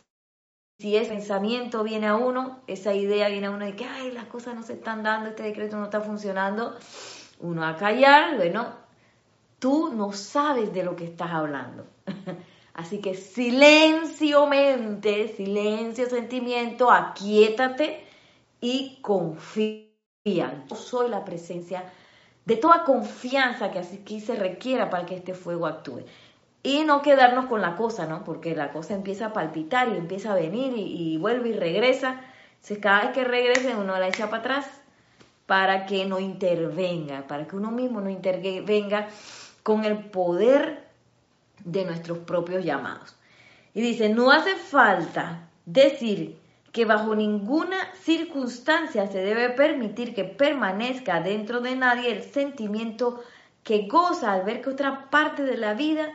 si 0.79 0.97
ese 0.97 1.11
pensamiento 1.11 1.83
viene 1.83 2.07
a 2.07 2.15
uno, 2.15 2.61
esa 2.69 2.95
idea 2.95 3.29
viene 3.29 3.49
a 3.49 3.51
uno 3.51 3.65
de 3.65 3.75
que, 3.75 3.85
ay, 3.85 4.13
las 4.13 4.27
cosas 4.27 4.55
no 4.55 4.63
se 4.63 4.75
están 4.75 5.03
dando, 5.03 5.31
este 5.31 5.43
decreto 5.43 5.77
no 5.77 5.87
está 5.87 6.01
funcionando, 6.01 6.79
uno 7.41 7.67
a 7.67 7.75
callar, 7.75 8.37
bueno, 8.37 8.69
tú 9.59 9.93
no 9.93 10.13
sabes 10.13 10.73
de 10.73 10.85
lo 10.85 10.95
que 10.95 11.07
estás 11.07 11.33
hablando. 11.33 11.89
Así 12.75 13.01
que 13.01 13.17
silencio 13.17 14.47
mente, 14.47 15.35
silencio 15.37 16.09
sentimiento, 16.09 16.93
aquietate 16.93 18.07
y 18.61 19.01
confía 19.03 19.88
yo 20.35 20.77
soy 20.77 21.09
la 21.09 21.25
presencia 21.25 21.85
de 22.45 22.57
toda 22.57 22.85
confianza 22.85 23.71
que 23.71 23.79
aquí 23.79 24.21
se 24.21 24.35
requiera 24.35 24.89
para 24.91 25.05
que 25.07 25.17
este 25.17 25.35
fuego 25.35 25.67
actúe. 25.67 26.05
Y 26.63 26.85
no 26.85 27.03
quedarnos 27.03 27.47
con 27.47 27.61
la 27.61 27.77
cosa, 27.77 28.07
¿no? 28.07 28.25
Porque 28.25 28.57
la 28.57 28.73
cosa 28.73 28.95
empieza 28.95 29.27
a 29.27 29.33
palpitar 29.33 29.89
y 29.89 29.97
empieza 29.97 30.33
a 30.33 30.35
venir 30.35 30.73
y, 30.77 31.17
vuelve 31.19 31.51
y 31.51 31.53
regresa. 31.53 32.21
Entonces, 32.55 32.79
cada 32.79 33.03
vez 33.03 33.11
que 33.13 33.25
regrese, 33.25 33.77
uno 33.77 33.99
la 33.99 34.09
echa 34.09 34.31
para 34.31 34.41
atrás 34.41 34.67
para 35.47 35.87
que 35.87 36.05
no 36.05 36.21
intervenga, 36.21 37.27
para 37.27 37.47
que 37.47 37.57
uno 37.57 37.71
mismo 37.71 38.01
no 38.01 38.11
intervenga 38.11 39.09
con 39.63 39.85
el 39.85 39.97
poder 40.11 40.85
de 41.65 41.85
nuestros 41.85 42.19
propios 42.19 42.65
llamados. 42.65 43.17
Y 43.73 43.81
dice, 43.81 44.09
no 44.09 44.31
hace 44.31 44.57
falta 44.57 45.49
decir 45.65 46.39
que 46.79 46.85
bajo 46.85 47.17
ninguna 47.17 47.93
circunstancia 47.95 49.09
se 49.09 49.19
debe 49.19 49.51
permitir 49.51 50.15
que 50.15 50.23
permanezca 50.23 51.21
dentro 51.21 51.61
de 51.61 51.75
nadie 51.75 52.13
el 52.13 52.23
sentimiento 52.23 53.21
que 53.65 53.89
goza 53.89 54.33
al 54.33 54.45
ver 54.45 54.63
que 54.63 54.71
otra 54.71 55.11
parte 55.11 55.43
de 55.43 55.57
la 55.57 55.75
vida 55.75 56.13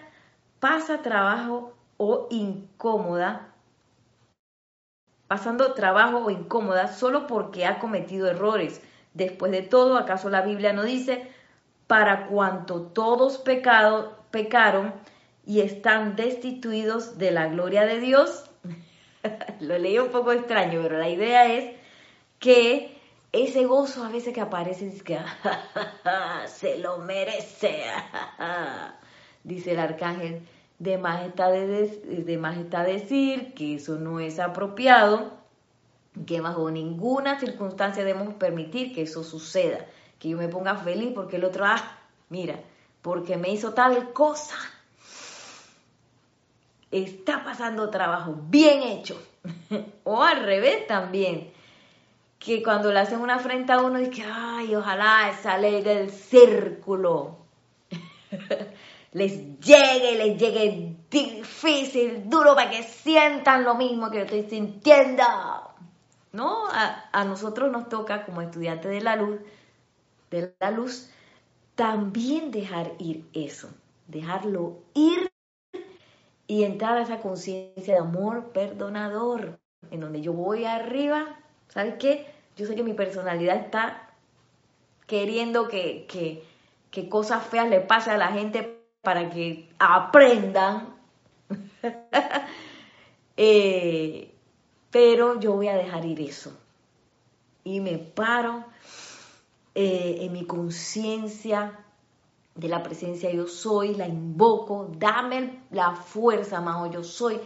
pasa 0.61 1.01
trabajo 1.01 1.73
o 1.97 2.29
incómoda, 2.31 3.53
pasando 5.27 5.73
trabajo 5.73 6.19
o 6.19 6.29
incómoda 6.29 6.87
solo 6.87 7.27
porque 7.27 7.65
ha 7.65 7.77
cometido 7.79 8.29
errores. 8.29 8.81
Después 9.13 9.51
de 9.51 9.63
todo, 9.63 9.97
¿acaso 9.97 10.29
la 10.29 10.43
Biblia 10.43 10.71
no 10.71 10.83
dice, 10.83 11.29
para 11.87 12.27
cuanto 12.27 12.83
todos 12.83 13.37
pecado, 13.37 14.17
pecaron 14.31 14.93
y 15.45 15.59
están 15.59 16.15
destituidos 16.15 17.17
de 17.17 17.31
la 17.31 17.47
gloria 17.47 17.83
de 17.83 17.99
Dios? 17.99 18.49
Lo 19.61 19.77
leí 19.77 19.97
un 19.97 20.09
poco 20.09 20.31
extraño, 20.31 20.81
pero 20.83 20.97
la 20.97 21.09
idea 21.09 21.51
es 21.51 21.75
que 22.39 22.97
ese 23.31 23.65
gozo 23.65 24.03
a 24.03 24.09
veces 24.09 24.33
que 24.33 24.41
aparece 24.41 24.87
es 24.87 25.01
que 25.01 25.17
se 26.47 26.77
lo 26.77 26.99
merece, 26.99 27.83
dice 29.43 29.71
el 29.71 29.79
arcángel, 29.79 30.47
de 30.79 30.97
majestad, 30.97 31.51
de, 31.51 32.37
majestad 32.37 32.85
decir 32.85 33.53
que 33.53 33.75
eso 33.75 33.95
no 33.95 34.19
es 34.19 34.39
apropiado, 34.39 35.31
que 36.27 36.41
bajo 36.41 36.69
ninguna 36.69 37.39
circunstancia 37.39 38.03
debemos 38.03 38.35
permitir 38.35 38.93
que 38.93 39.03
eso 39.03 39.23
suceda, 39.23 39.85
que 40.19 40.29
yo 40.29 40.37
me 40.37 40.49
ponga 40.49 40.75
feliz 40.75 41.11
porque 41.15 41.37
el 41.37 41.45
otro, 41.45 41.65
ah, 41.65 41.99
mira, 42.29 42.59
porque 43.01 43.37
me 43.37 43.49
hizo 43.49 43.73
tal 43.73 44.13
cosa 44.13 44.55
está 46.93 47.43
pasando 47.43 47.89
trabajo 47.89 48.35
bien 48.49 48.83
hecho. 48.83 49.21
o 50.03 50.23
al 50.23 50.43
revés 50.43 50.87
también, 50.87 51.51
que 52.39 52.61
cuando 52.61 52.91
le 52.91 52.99
hacen 52.99 53.19
una 53.19 53.35
afrenta 53.35 53.75
a 53.75 53.81
uno, 53.81 53.99
dice, 53.99 54.23
ay, 54.25 54.75
ojalá 54.75 55.29
esa 55.29 55.57
del 55.57 56.11
círculo 56.11 57.37
les 59.13 59.59
llegue, 59.59 60.15
les 60.15 60.37
llegue 60.37 60.95
difícil, 61.09 62.29
duro, 62.29 62.55
para 62.55 62.69
que 62.69 62.83
sientan 62.83 63.63
lo 63.63 63.75
mismo 63.75 64.09
que 64.09 64.17
yo 64.17 64.23
estoy 64.23 64.43
sintiendo. 64.43 65.23
¿No? 66.31 66.67
A, 66.67 67.09
a 67.11 67.25
nosotros 67.25 67.71
nos 67.71 67.89
toca, 67.89 68.25
como 68.25 68.41
estudiantes 68.41 68.89
de 68.89 69.01
la 69.01 69.15
luz, 69.15 69.39
de 70.31 70.53
la 70.59 70.71
luz, 70.71 71.11
también 71.75 72.49
dejar 72.49 72.93
ir 72.97 73.25
eso, 73.33 73.69
dejarlo 74.07 74.79
ir 74.95 75.32
y 76.47 76.63
entrar 76.63 76.97
a 76.97 77.03
esa 77.03 77.19
conciencia 77.19 77.95
de 77.95 77.99
amor 77.99 78.51
perdonador, 78.51 79.59
en 79.91 79.99
donde 79.99 80.21
yo 80.21 80.33
voy 80.33 80.65
arriba, 80.65 81.39
¿sabes 81.69 81.95
qué? 81.99 82.27
Yo 82.55 82.65
sé 82.65 82.75
que 82.75 82.83
mi 82.83 82.93
personalidad 82.93 83.57
está 83.57 84.09
queriendo 85.07 85.67
que, 85.67 86.05
que, 86.07 87.09
cosas 87.09 87.45
feas 87.45 87.69
le 87.69 87.81
pase 87.81 88.11
a 88.11 88.17
la 88.17 88.27
gente 88.27 88.79
para 89.01 89.29
que 89.29 89.69
aprendan. 89.79 90.95
Eh, 93.35 94.31
pero 94.91 95.39
yo 95.39 95.53
voy 95.53 95.67
a 95.67 95.75
dejar 95.75 96.05
ir 96.05 96.21
eso. 96.21 96.55
Y 97.63 97.79
me 97.79 97.97
paro 97.97 98.63
eh, 99.73 100.17
en 100.21 100.33
mi 100.33 100.45
conciencia 100.45 101.82
de 102.55 102.67
la 102.67 102.83
presencia 102.83 103.31
yo 103.31 103.47
soy, 103.47 103.95
la 103.95 104.07
invoco, 104.07 104.91
dame 104.97 105.63
la 105.71 105.95
fuerza, 105.95 106.61
Majo, 106.61 106.91
yo 106.91 107.03
soy, 107.03 107.39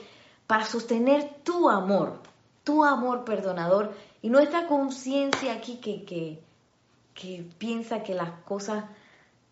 para 0.45 0.65
sostener 0.65 1.41
tu 1.43 1.69
amor, 1.69 2.19
tu 2.63 2.83
amor 2.83 3.23
perdonador 3.23 3.93
y 4.21 4.29
nuestra 4.29 4.67
conciencia 4.67 5.53
aquí 5.53 5.77
que, 5.77 6.03
que, 6.03 6.39
que 7.13 7.49
piensa 7.57 8.03
que 8.03 8.13
las 8.13 8.31
cosas 8.43 8.85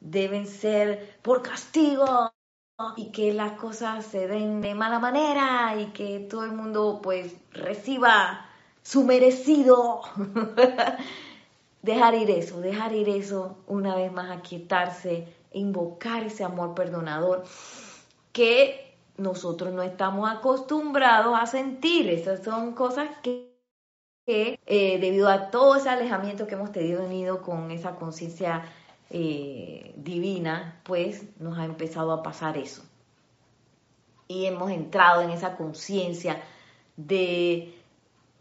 deben 0.02 0.46
ser 0.48 1.18
por 1.22 1.42
castigo 1.42 2.32
y 2.98 3.12
que 3.12 3.34
las 3.34 3.54
cosas 3.54 4.06
se 4.06 4.28
den 4.28 4.62
de 4.62 4.76
mala 4.76 5.00
manera 5.00 5.76
y 5.80 5.88
que 5.88 6.20
todo 6.20 6.44
el 6.44 6.52
mundo 6.52 7.00
pues 7.02 7.34
reciba 7.52 8.46
su 8.84 9.06
merecido. 9.06 10.02
dejar 11.86 12.16
ir 12.16 12.32
eso, 12.32 12.60
dejar 12.62 12.94
ir 12.94 13.08
eso, 13.10 13.58
una 13.68 13.96
vez 13.96 14.12
más 14.12 14.36
aquietarse, 14.36 15.28
invocar 15.56 16.24
ese 16.24 16.44
amor 16.44 16.76
perdonador 16.76 17.44
que 18.32 18.94
nosotros 19.18 19.74
no 19.74 19.82
estamos 19.82 20.30
acostumbrados 20.30 21.34
a 21.40 21.46
sentir. 21.48 22.10
Esas 22.10 22.44
son 22.44 22.74
cosas 22.74 23.10
que, 23.24 23.56
eh, 24.28 25.00
debido 25.00 25.30
a 25.30 25.50
todo 25.52 25.76
ese 25.76 25.90
alejamiento 25.90 26.48
que 26.48 26.56
hemos 26.56 26.72
tenido 26.72 27.42
con 27.42 27.72
esa 27.72 27.96
conciencia 27.96 28.64
eh, 29.10 29.94
divina, 29.96 30.82
pues 30.84 31.24
nos 31.40 31.58
ha 31.58 31.66
empezado 31.66 32.12
a 32.12 32.22
pasar 32.22 32.58
eso. 32.58 32.84
Y 34.28 34.46
hemos 34.46 34.72
entrado 34.72 35.22
en 35.22 35.30
esa 35.30 35.56
conciencia 35.56 36.42
de, 36.98 37.74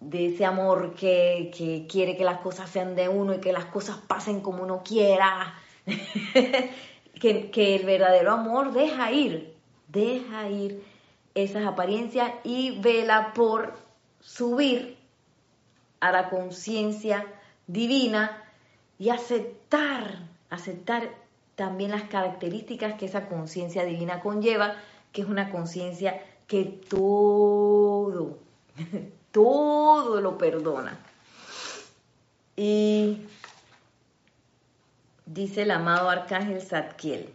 de, 0.00 0.26
ese 0.26 0.44
amor 0.44 0.94
que, 0.94 1.52
que, 1.56 1.87
quiere 1.87 2.16
que 2.16 2.25
las 2.25 2.40
cosas 2.40 2.71
sean 2.71 2.97
de 2.97 3.09
uno 3.09 3.35
y 3.35 3.40
que 3.40 3.52
las 3.52 3.66
cosas 3.66 3.99
pasen 4.09 4.40
como 4.40 4.62
uno 4.62 4.83
quiera. 4.83 5.54
que, 7.21 7.76
el 7.76 7.85
verdadero 7.85 8.33
amor 8.33 8.73
deja 8.73 9.12
ir, 9.12 9.54
deja 9.88 10.49
ir 10.49 10.85
esas 11.35 11.66
apariencias 11.66 12.33
y 12.44 12.78
vela 12.80 13.33
por 13.35 13.75
subir 14.21 14.97
a 16.00 16.12
la 16.12 16.30
conciencia 16.30 17.26
divina 17.66 18.42
y 18.99 19.09
aceptar 19.11 20.35
aceptar 20.54 21.11
también 21.56 21.90
las 21.90 22.04
características 22.04 22.94
que 22.94 23.06
esa 23.06 23.28
conciencia 23.28 23.85
divina 23.85 24.21
conlleva, 24.21 24.76
que 25.12 25.23
es 25.23 25.28
una 25.28 25.50
conciencia 25.50 26.23
que 26.47 26.64
todo, 26.64 28.38
todo 29.33 30.21
lo 30.21 30.38
perdona. 30.38 30.99
Y 32.56 33.18
dice 35.26 35.62
el 35.62 35.71
amado 35.71 36.09
arcángel 36.11 36.61
Zadkiel. 36.61 37.35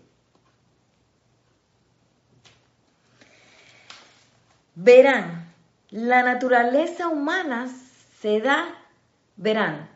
Verán, 4.75 5.53
la 5.89 6.24
naturaleza 6.24 7.08
humana 7.08 7.67
se 8.22 8.39
da, 8.39 8.65
verán, 9.36 9.89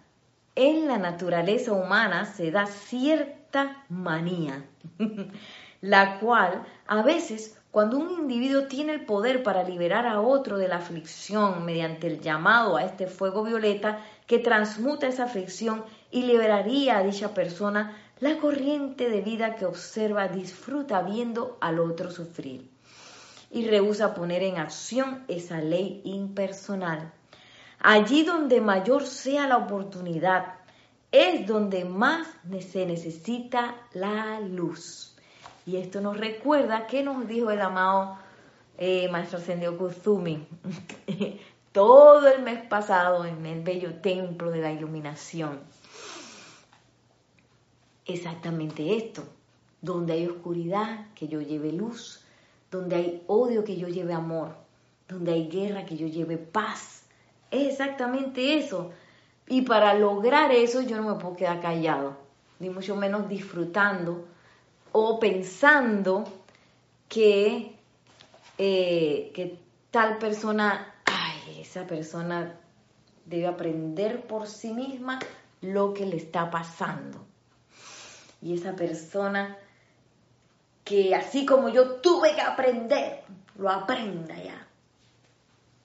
en 0.55 0.87
la 0.87 0.97
naturaleza 0.97 1.71
humana 1.71 2.25
se 2.25 2.51
da 2.51 2.65
cierta 2.65 3.85
manía, 3.89 4.65
la 5.81 6.19
cual 6.19 6.65
a 6.87 7.01
veces 7.01 7.57
cuando 7.71 7.97
un 7.97 8.11
individuo 8.11 8.67
tiene 8.67 8.93
el 8.93 9.05
poder 9.05 9.41
para 9.41 9.63
liberar 9.63 10.05
a 10.05 10.21
otro 10.21 10.57
de 10.57 10.67
la 10.67 10.75
aflicción 10.75 11.65
mediante 11.65 12.05
el 12.05 12.21
llamado 12.21 12.77
a 12.77 12.83
este 12.83 13.07
fuego 13.07 13.43
violeta 13.43 13.99
que 14.27 14.37
transmuta 14.37 15.07
esa 15.07 15.23
aflicción 15.23 15.83
y 16.13 16.21
liberaría 16.21 16.99
a 16.99 17.03
dicha 17.03 17.33
persona, 17.33 17.97
la 18.19 18.37
corriente 18.37 19.09
de 19.09 19.21
vida 19.21 19.55
que 19.55 19.65
observa 19.65 20.27
disfruta 20.27 21.01
viendo 21.01 21.57
al 21.59 21.79
otro 21.79 22.11
sufrir 22.11 22.69
y 23.49 23.67
rehúsa 23.67 24.13
poner 24.13 24.43
en 24.43 24.57
acción 24.57 25.23
esa 25.27 25.59
ley 25.59 26.01
impersonal. 26.05 27.11
Allí 27.79 28.23
donde 28.23 28.61
mayor 28.61 29.05
sea 29.05 29.47
la 29.47 29.57
oportunidad, 29.57 30.53
es 31.11 31.47
donde 31.47 31.83
más 31.83 32.27
se 32.71 32.85
necesita 32.85 33.75
la 33.93 34.39
luz. 34.39 35.15
Y 35.65 35.77
esto 35.77 35.99
nos 35.99 36.17
recuerda 36.17 36.85
que 36.85 37.03
nos 37.03 37.27
dijo 37.27 37.49
el 37.49 37.61
amado 37.61 38.17
eh, 38.77 39.09
Maestro 39.09 39.39
Ascendido 39.39 39.77
Kuzumi 39.77 40.47
todo 41.71 42.27
el 42.27 42.43
mes 42.43 42.63
pasado 42.67 43.25
en 43.25 43.45
el 43.47 43.63
bello 43.63 43.95
templo 43.95 44.51
de 44.51 44.61
la 44.61 44.71
iluminación. 44.71 45.59
Exactamente 48.05 48.97
esto, 48.97 49.23
donde 49.81 50.13
hay 50.13 50.27
oscuridad, 50.27 51.07
que 51.15 51.27
yo 51.27 51.41
lleve 51.41 51.71
luz, 51.71 52.23
donde 52.69 52.95
hay 52.95 53.23
odio, 53.27 53.63
que 53.63 53.77
yo 53.77 53.87
lleve 53.87 54.13
amor, 54.13 54.55
donde 55.07 55.33
hay 55.33 55.47
guerra, 55.47 55.85
que 55.85 55.95
yo 55.95 56.07
lleve 56.07 56.37
paz 56.37 57.03
es 57.53 57.73
exactamente 57.73 58.57
eso. 58.57 58.91
Y 59.47 59.61
para 59.61 59.93
lograr 59.93 60.51
eso 60.51 60.81
yo 60.81 60.97
no 60.97 61.13
me 61.13 61.21
puedo 61.21 61.35
quedar 61.35 61.61
callado, 61.61 62.17
ni 62.59 62.69
mucho 62.69 62.95
menos 62.95 63.29
disfrutando 63.29 64.25
o 64.91 65.19
pensando 65.19 66.23
que, 67.07 67.75
eh, 68.57 69.31
que 69.35 69.59
tal 69.91 70.17
persona, 70.17 70.95
ay, 71.05 71.61
esa 71.61 71.85
persona 71.85 72.59
debe 73.25 73.47
aprender 73.47 74.25
por 74.25 74.47
sí 74.47 74.73
misma 74.73 75.19
lo 75.61 75.93
que 75.93 76.05
le 76.05 76.17
está 76.17 76.49
pasando. 76.49 77.25
Y 78.43 78.55
esa 78.55 78.75
persona 78.75 79.57
que 80.83 81.15
así 81.15 81.45
como 81.45 81.69
yo 81.69 81.95
tuve 82.01 82.35
que 82.35 82.41
aprender, 82.41 83.23
lo 83.57 83.69
aprenda 83.69 84.35
ya. 84.35 84.67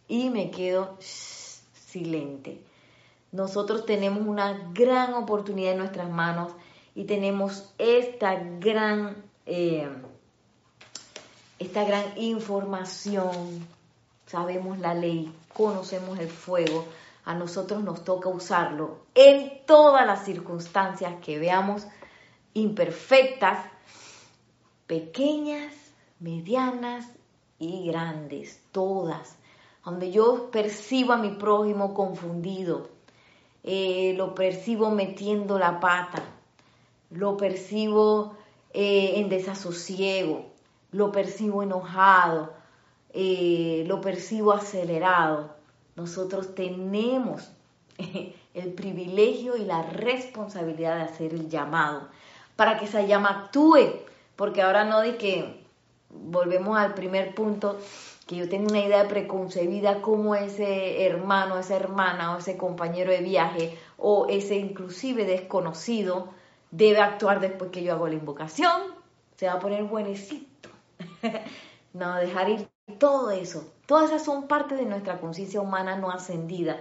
Y 0.08 0.28
me 0.30 0.50
quedo 0.50 0.96
silente. 0.98 2.60
Nosotros 3.30 3.86
tenemos 3.86 4.26
una 4.26 4.70
gran 4.72 5.14
oportunidad 5.14 5.72
en 5.72 5.78
nuestras 5.78 6.10
manos 6.10 6.52
y 6.96 7.04
tenemos 7.04 7.72
esta 7.78 8.34
gran, 8.58 9.22
eh, 9.46 9.88
esta 11.60 11.84
gran 11.84 12.04
información. 12.16 13.66
Sabemos 14.26 14.78
la 14.80 14.94
ley, 14.94 15.32
conocemos 15.54 16.18
el 16.18 16.28
fuego. 16.28 16.86
A 17.24 17.34
nosotros 17.34 17.84
nos 17.84 18.02
toca 18.02 18.30
usarlo 18.30 19.02
en 19.14 19.64
todas 19.66 20.06
las 20.06 20.24
circunstancias 20.24 21.14
que 21.22 21.38
veamos 21.38 21.86
imperfectas, 22.60 23.64
pequeñas, 24.86 25.74
medianas 26.20 27.06
y 27.58 27.86
grandes, 27.86 28.62
todas 28.72 29.38
donde 29.88 30.10
yo 30.10 30.50
percibo 30.50 31.14
a 31.14 31.16
mi 31.16 31.30
prójimo 31.30 31.94
confundido, 31.94 32.90
eh, 33.64 34.12
lo 34.18 34.34
percibo 34.34 34.90
metiendo 34.90 35.58
la 35.58 35.80
pata, 35.80 36.22
lo 37.08 37.38
percibo 37.38 38.34
eh, 38.74 39.14
en 39.16 39.30
desasosiego, 39.30 40.44
lo 40.92 41.10
percibo 41.10 41.62
enojado, 41.62 42.52
eh, 43.14 43.84
lo 43.86 44.02
percibo 44.02 44.52
acelerado. 44.52 45.56
Nosotros 45.96 46.54
tenemos 46.54 47.50
el 48.54 48.72
privilegio 48.74 49.56
y 49.56 49.64
la 49.64 49.84
responsabilidad 49.84 50.96
de 50.96 51.02
hacer 51.02 51.32
el 51.32 51.48
llamado 51.48 52.08
para 52.58 52.76
que 52.76 52.86
esa 52.86 53.02
llama 53.02 53.44
actúe, 53.44 54.00
porque 54.34 54.62
ahora 54.62 54.82
no 54.82 54.98
de 54.98 55.16
que 55.16 55.62
volvemos 56.10 56.76
al 56.76 56.92
primer 56.92 57.32
punto 57.32 57.78
que 58.26 58.34
yo 58.34 58.48
tengo 58.48 58.68
una 58.68 58.80
idea 58.80 59.06
preconcebida 59.06 60.02
como 60.02 60.34
ese 60.34 61.06
hermano, 61.06 61.56
esa 61.56 61.76
hermana 61.76 62.34
o 62.34 62.38
ese 62.38 62.56
compañero 62.56 63.12
de 63.12 63.20
viaje 63.20 63.78
o 63.96 64.26
ese 64.28 64.56
inclusive 64.56 65.24
desconocido 65.24 66.30
debe 66.72 66.98
actuar 66.98 67.38
después 67.38 67.70
que 67.70 67.84
yo 67.84 67.92
hago 67.92 68.08
la 68.08 68.14
invocación, 68.14 68.82
se 69.36 69.46
va 69.46 69.52
a 69.52 69.60
poner 69.60 69.84
buenecito. 69.84 70.68
no, 71.92 72.16
dejar 72.16 72.48
ir 72.48 72.68
todo 72.98 73.30
eso. 73.30 73.72
Todas 73.86 74.06
esas 74.06 74.24
son 74.24 74.48
parte 74.48 74.74
de 74.74 74.84
nuestra 74.84 75.20
conciencia 75.20 75.60
humana 75.60 75.94
no 75.94 76.10
ascendida, 76.10 76.76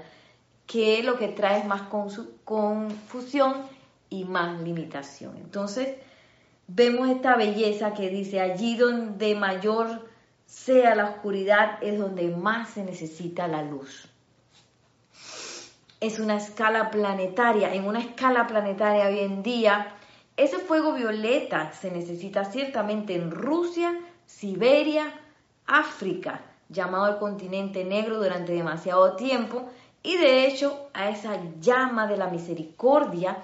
que 0.65 1.03
lo 1.03 1.19
que 1.19 1.27
trae 1.27 1.63
más 1.65 1.83
confusión 1.83 3.76
y 4.09 4.25
más 4.25 4.61
limitación. 4.61 5.37
Entonces, 5.37 5.95
vemos 6.67 7.09
esta 7.09 7.35
belleza 7.35 7.93
que 7.93 8.09
dice, 8.09 8.39
allí 8.39 8.75
donde 8.75 9.35
mayor 9.35 10.07
sea 10.45 10.95
la 10.95 11.09
oscuridad, 11.09 11.77
es 11.81 11.99
donde 11.99 12.29
más 12.29 12.69
se 12.69 12.83
necesita 12.83 13.47
la 13.47 13.63
luz. 13.63 14.07
Es 15.99 16.19
una 16.19 16.37
escala 16.37 16.91
planetaria. 16.91 17.73
En 17.73 17.85
una 17.85 17.99
escala 17.99 18.47
planetaria 18.47 19.07
hoy 19.07 19.19
en 19.19 19.43
día, 19.43 19.95
ese 20.37 20.59
fuego 20.59 20.93
violeta 20.93 21.71
se 21.73 21.89
necesita 21.91 22.45
ciertamente 22.45 23.15
en 23.15 23.31
Rusia, 23.31 23.97
Siberia, 24.25 25.11
África, 25.65 26.41
llamado 26.69 27.07
el 27.07 27.17
continente 27.17 27.83
negro 27.83 28.17
durante 28.17 28.53
demasiado 28.53 29.15
tiempo, 29.15 29.69
y 30.03 30.15
de 30.17 30.45
hecho 30.45 30.89
a 30.93 31.09
esa 31.09 31.39
llama 31.59 32.07
de 32.07 32.17
la 32.17 32.27
misericordia 32.27 33.37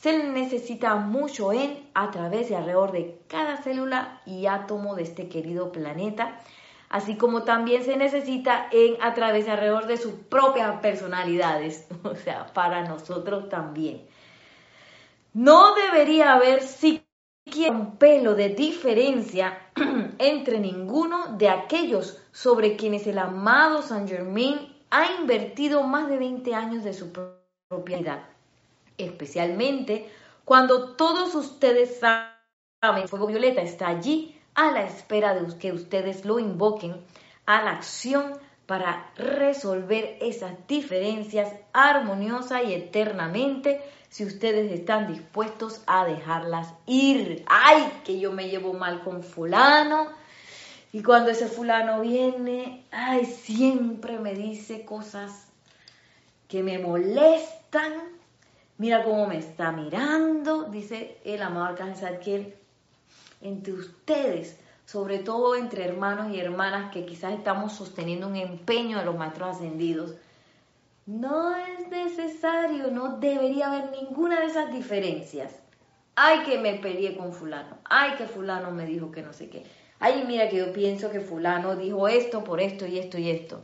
se 0.00 0.16
necesita 0.28 0.94
mucho 0.96 1.52
en, 1.52 1.88
a 1.94 2.10
través 2.10 2.50
y 2.50 2.54
alrededor 2.54 2.92
de 2.92 3.18
cada 3.26 3.56
célula 3.56 4.20
y 4.26 4.46
átomo 4.46 4.94
de 4.94 5.02
este 5.02 5.28
querido 5.28 5.72
planeta, 5.72 6.38
así 6.88 7.16
como 7.16 7.42
también 7.42 7.84
se 7.84 7.96
necesita 7.96 8.68
en, 8.70 8.96
a 9.02 9.14
través 9.14 9.46
y 9.46 9.50
alrededor 9.50 9.86
de 9.86 9.96
sus 9.96 10.12
propias 10.12 10.80
personalidades, 10.80 11.88
o 12.04 12.14
sea, 12.14 12.46
para 12.52 12.84
nosotros 12.84 13.48
también. 13.48 14.06
No 15.34 15.74
debería 15.74 16.34
haber 16.34 16.62
siquiera 16.62 17.72
un 17.72 17.96
pelo 17.96 18.34
de 18.34 18.50
diferencia 18.50 19.58
entre 20.18 20.60
ninguno 20.60 21.36
de 21.36 21.48
aquellos 21.48 22.22
sobre 22.30 22.76
quienes 22.76 23.06
el 23.06 23.18
amado 23.18 23.82
Saint 23.82 24.08
Germain 24.08 24.76
ha 24.90 25.12
invertido 25.20 25.82
más 25.82 26.08
de 26.08 26.18
20 26.18 26.54
años 26.54 26.84
de 26.84 26.94
su 26.94 27.12
propiedad, 27.68 28.22
especialmente 28.98 30.10
cuando 30.44 30.96
todos 30.96 31.34
ustedes 31.34 32.00
saben 32.00 33.08
fuego 33.08 33.26
violeta 33.26 33.62
está 33.62 33.88
allí 33.88 34.38
a 34.54 34.72
la 34.72 34.82
espera 34.82 35.34
de 35.34 35.56
que 35.58 35.72
ustedes 35.72 36.24
lo 36.24 36.38
invoquen 36.38 36.96
a 37.46 37.62
la 37.62 37.70
acción 37.70 38.34
para 38.66 39.10
resolver 39.16 40.18
esas 40.20 40.52
diferencias 40.66 41.52
armoniosa 41.72 42.62
y 42.62 42.74
eternamente 42.74 43.80
si 44.10 44.24
ustedes 44.24 44.70
están 44.72 45.06
dispuestos 45.10 45.80
a 45.86 46.04
dejarlas 46.04 46.74
ir. 46.86 47.44
Ay, 47.46 47.90
que 48.04 48.18
yo 48.18 48.32
me 48.32 48.48
llevo 48.48 48.74
mal 48.74 49.02
con 49.02 49.22
fulano. 49.22 50.08
Y 50.92 51.02
cuando 51.02 51.30
ese 51.30 51.46
fulano 51.46 52.00
viene, 52.00 52.84
ay, 52.90 53.26
siempre 53.26 54.18
me 54.18 54.34
dice 54.34 54.84
cosas 54.84 55.46
que 56.48 56.62
me 56.62 56.78
molestan. 56.78 58.17
Mira 58.78 59.04
cómo 59.04 59.26
me 59.26 59.38
está 59.38 59.72
mirando, 59.72 60.64
dice 60.64 61.18
el 61.24 61.42
amado 61.42 61.66
Arcángel 61.66 61.96
Zadkiel, 61.96 62.54
entre 63.40 63.74
ustedes, 63.74 64.58
sobre 64.86 65.18
todo 65.18 65.54
entre 65.56 65.84
hermanos 65.84 66.34
y 66.34 66.40
hermanas 66.40 66.90
que 66.92 67.04
quizás 67.04 67.34
estamos 67.34 67.72
sosteniendo 67.72 68.26
un 68.28 68.36
empeño 68.36 68.98
de 68.98 69.04
los 69.04 69.16
maestros 69.16 69.56
ascendidos 69.56 70.14
no 71.08 71.56
es 71.56 71.88
necesario, 71.88 72.90
no 72.90 73.16
debería 73.16 73.68
haber 73.68 73.92
ninguna 73.92 74.40
de 74.40 74.46
esas 74.46 74.70
diferencias. 74.70 75.54
Ay, 76.14 76.40
que 76.40 76.58
me 76.58 76.74
peleé 76.74 77.16
con 77.16 77.32
fulano. 77.32 77.78
Ay, 77.84 78.10
que 78.18 78.26
fulano 78.26 78.72
me 78.72 78.84
dijo 78.84 79.10
que 79.10 79.22
no 79.22 79.32
sé 79.32 79.48
qué. 79.48 79.64
Ay, 80.00 80.24
mira 80.26 80.50
que 80.50 80.58
yo 80.58 80.70
pienso 80.70 81.10
que 81.10 81.20
fulano 81.20 81.76
dijo 81.76 82.08
esto 82.08 82.44
por 82.44 82.60
esto 82.60 82.86
y 82.86 82.98
esto 82.98 83.16
y 83.16 83.30
esto. 83.30 83.62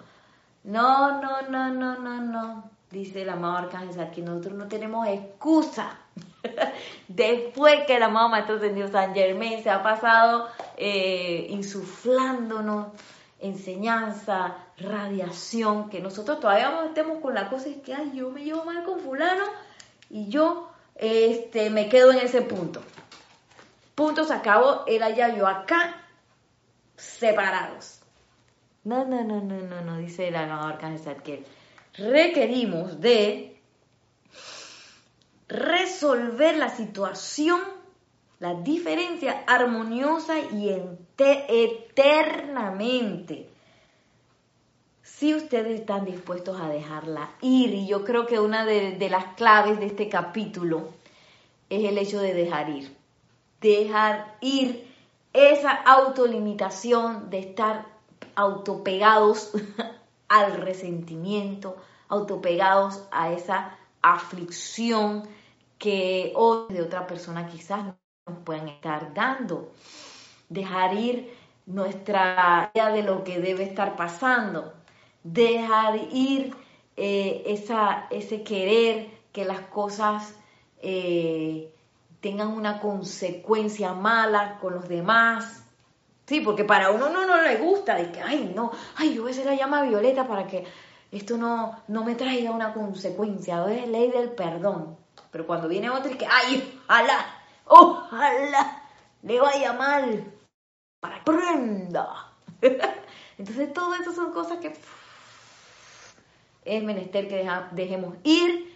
No, 0.62 1.20
no, 1.20 1.42
no, 1.42 1.70
no, 1.70 1.98
no, 1.98 2.22
no. 2.22 2.70
Dice 2.94 3.22
el 3.22 3.28
amado 3.28 3.56
Arcángel 3.56 4.08
que 4.12 4.22
nosotros 4.22 4.54
no 4.54 4.68
tenemos 4.68 5.08
excusa. 5.08 5.98
Después 7.08 7.84
que 7.88 7.96
el 7.96 8.04
amado 8.04 8.28
Maestro 8.28 8.60
Dios 8.60 8.92
San 8.92 9.12
Germain 9.12 9.64
se 9.64 9.68
ha 9.68 9.82
pasado 9.82 10.48
eh, 10.76 11.48
insuflándonos 11.50 12.92
enseñanza, 13.40 14.58
radiación, 14.78 15.90
que 15.90 15.98
nosotros 15.98 16.38
todavía 16.38 16.84
estemos 16.86 17.18
con 17.18 17.34
la 17.34 17.50
cosa 17.50 17.68
es 17.68 17.78
que, 17.78 17.92
ay, 17.92 18.12
yo 18.14 18.30
me 18.30 18.44
llevo 18.44 18.64
mal 18.64 18.84
con 18.84 19.00
fulano 19.00 19.42
y 20.08 20.28
yo 20.28 20.70
este, 20.94 21.70
me 21.70 21.88
quedo 21.88 22.12
en 22.12 22.18
ese 22.18 22.42
punto. 22.42 22.80
Punto 23.96 24.22
se 24.22 24.34
acabó, 24.34 24.84
él 24.86 25.02
allá, 25.02 25.34
yo 25.34 25.48
acá, 25.48 26.00
separados. 26.96 27.98
No, 28.84 29.04
no, 29.04 29.24
no, 29.24 29.40
no, 29.40 29.56
no, 29.62 29.80
no, 29.80 29.96
dice 29.96 30.28
el 30.28 30.36
amado 30.36 30.68
Arcángel 30.68 31.20
que 31.24 31.44
Requerimos 31.96 33.00
de 33.00 33.60
resolver 35.48 36.56
la 36.56 36.68
situación 36.68 37.60
la 38.44 38.54
diferencia 38.54 39.42
armoniosa 39.46 40.38
y 40.38 40.70
eternamente. 41.16 43.48
Si 45.02 45.34
ustedes 45.34 45.80
están 45.80 46.04
dispuestos 46.04 46.60
a 46.60 46.68
dejarla 46.68 47.30
ir, 47.40 47.72
y 47.72 47.86
yo 47.86 48.04
creo 48.04 48.26
que 48.26 48.40
una 48.40 48.66
de, 48.66 49.08
las 49.08 49.24
claves 49.36 49.80
de 49.80 49.86
este 49.86 50.10
capítulo 50.10 50.90
es 51.70 51.88
el 51.88 51.96
hecho 51.96 52.20
de 52.20 52.34
dejar 52.34 52.68
ir. 52.68 52.94
Dejar 53.62 54.36
ir 54.42 54.86
esa 55.32 55.70
autolimitación 55.70 57.30
de 57.30 57.38
estar 57.38 57.86
autopegados 58.34 59.52
al 60.34 60.54
resentimiento, 60.54 61.76
autopegados 62.08 63.04
a 63.12 63.30
esa 63.30 63.78
aflicción 64.02 65.22
que 65.78 66.32
hoy 66.34 66.74
de 66.74 66.82
otra 66.82 67.06
persona 67.06 67.46
quizás 67.46 67.94
nos 68.26 68.38
pueden 68.44 68.68
estar 68.68 69.14
dando. 69.14 69.72
Dejar 70.48 70.94
ir 70.94 71.32
nuestra 71.66 72.72
idea 72.74 72.90
de 72.90 73.04
lo 73.04 73.22
que 73.22 73.38
debe 73.38 73.62
estar 73.62 73.94
pasando. 73.94 74.72
Dejar 75.22 76.00
ir 76.12 76.56
eh, 76.96 77.44
esa, 77.46 78.08
ese 78.10 78.42
querer 78.42 79.10
que 79.32 79.44
las 79.44 79.60
cosas 79.60 80.34
eh, 80.82 81.72
tengan 82.20 82.48
una 82.48 82.80
consecuencia 82.80 83.92
mala 83.92 84.58
con 84.60 84.74
los 84.74 84.88
demás. 84.88 85.63
Sí, 86.26 86.40
porque 86.40 86.64
para 86.64 86.90
uno 86.90 87.10
no, 87.10 87.26
no 87.26 87.42
le 87.42 87.56
gusta, 87.56 87.96
de 87.96 88.10
que, 88.10 88.20
ay, 88.20 88.52
no, 88.54 88.72
ay, 88.96 89.14
yo 89.14 89.22
voy 89.22 89.30
a 89.30 89.34
hacer 89.34 89.46
la 89.46 89.54
llama 89.54 89.82
violeta 89.82 90.26
para 90.26 90.46
que 90.46 90.64
esto 91.12 91.36
no, 91.36 91.82
no 91.88 92.04
me 92.04 92.14
traiga 92.14 92.50
una 92.50 92.72
consecuencia. 92.72 93.64
Es 93.70 93.88
ley 93.88 94.10
del 94.10 94.30
perdón. 94.30 94.96
Pero 95.30 95.46
cuando 95.46 95.68
viene 95.68 95.90
otro 95.90 96.10
y 96.10 96.16
que, 96.16 96.26
ay, 96.26 96.80
ojalá, 96.86 97.26
ojalá 97.66 98.82
le 99.22 99.40
vaya 99.40 99.72
mal 99.74 100.32
para 101.00 101.16
que 101.18 101.32
prenda. 101.32 102.32
Entonces, 103.38 103.72
todo 103.72 103.94
eso 103.94 104.12
son 104.12 104.32
cosas 104.32 104.58
que 104.58 104.74
es 106.64 106.82
menester 106.82 107.28
que 107.28 107.48
dejemos 107.72 108.14
ir 108.22 108.74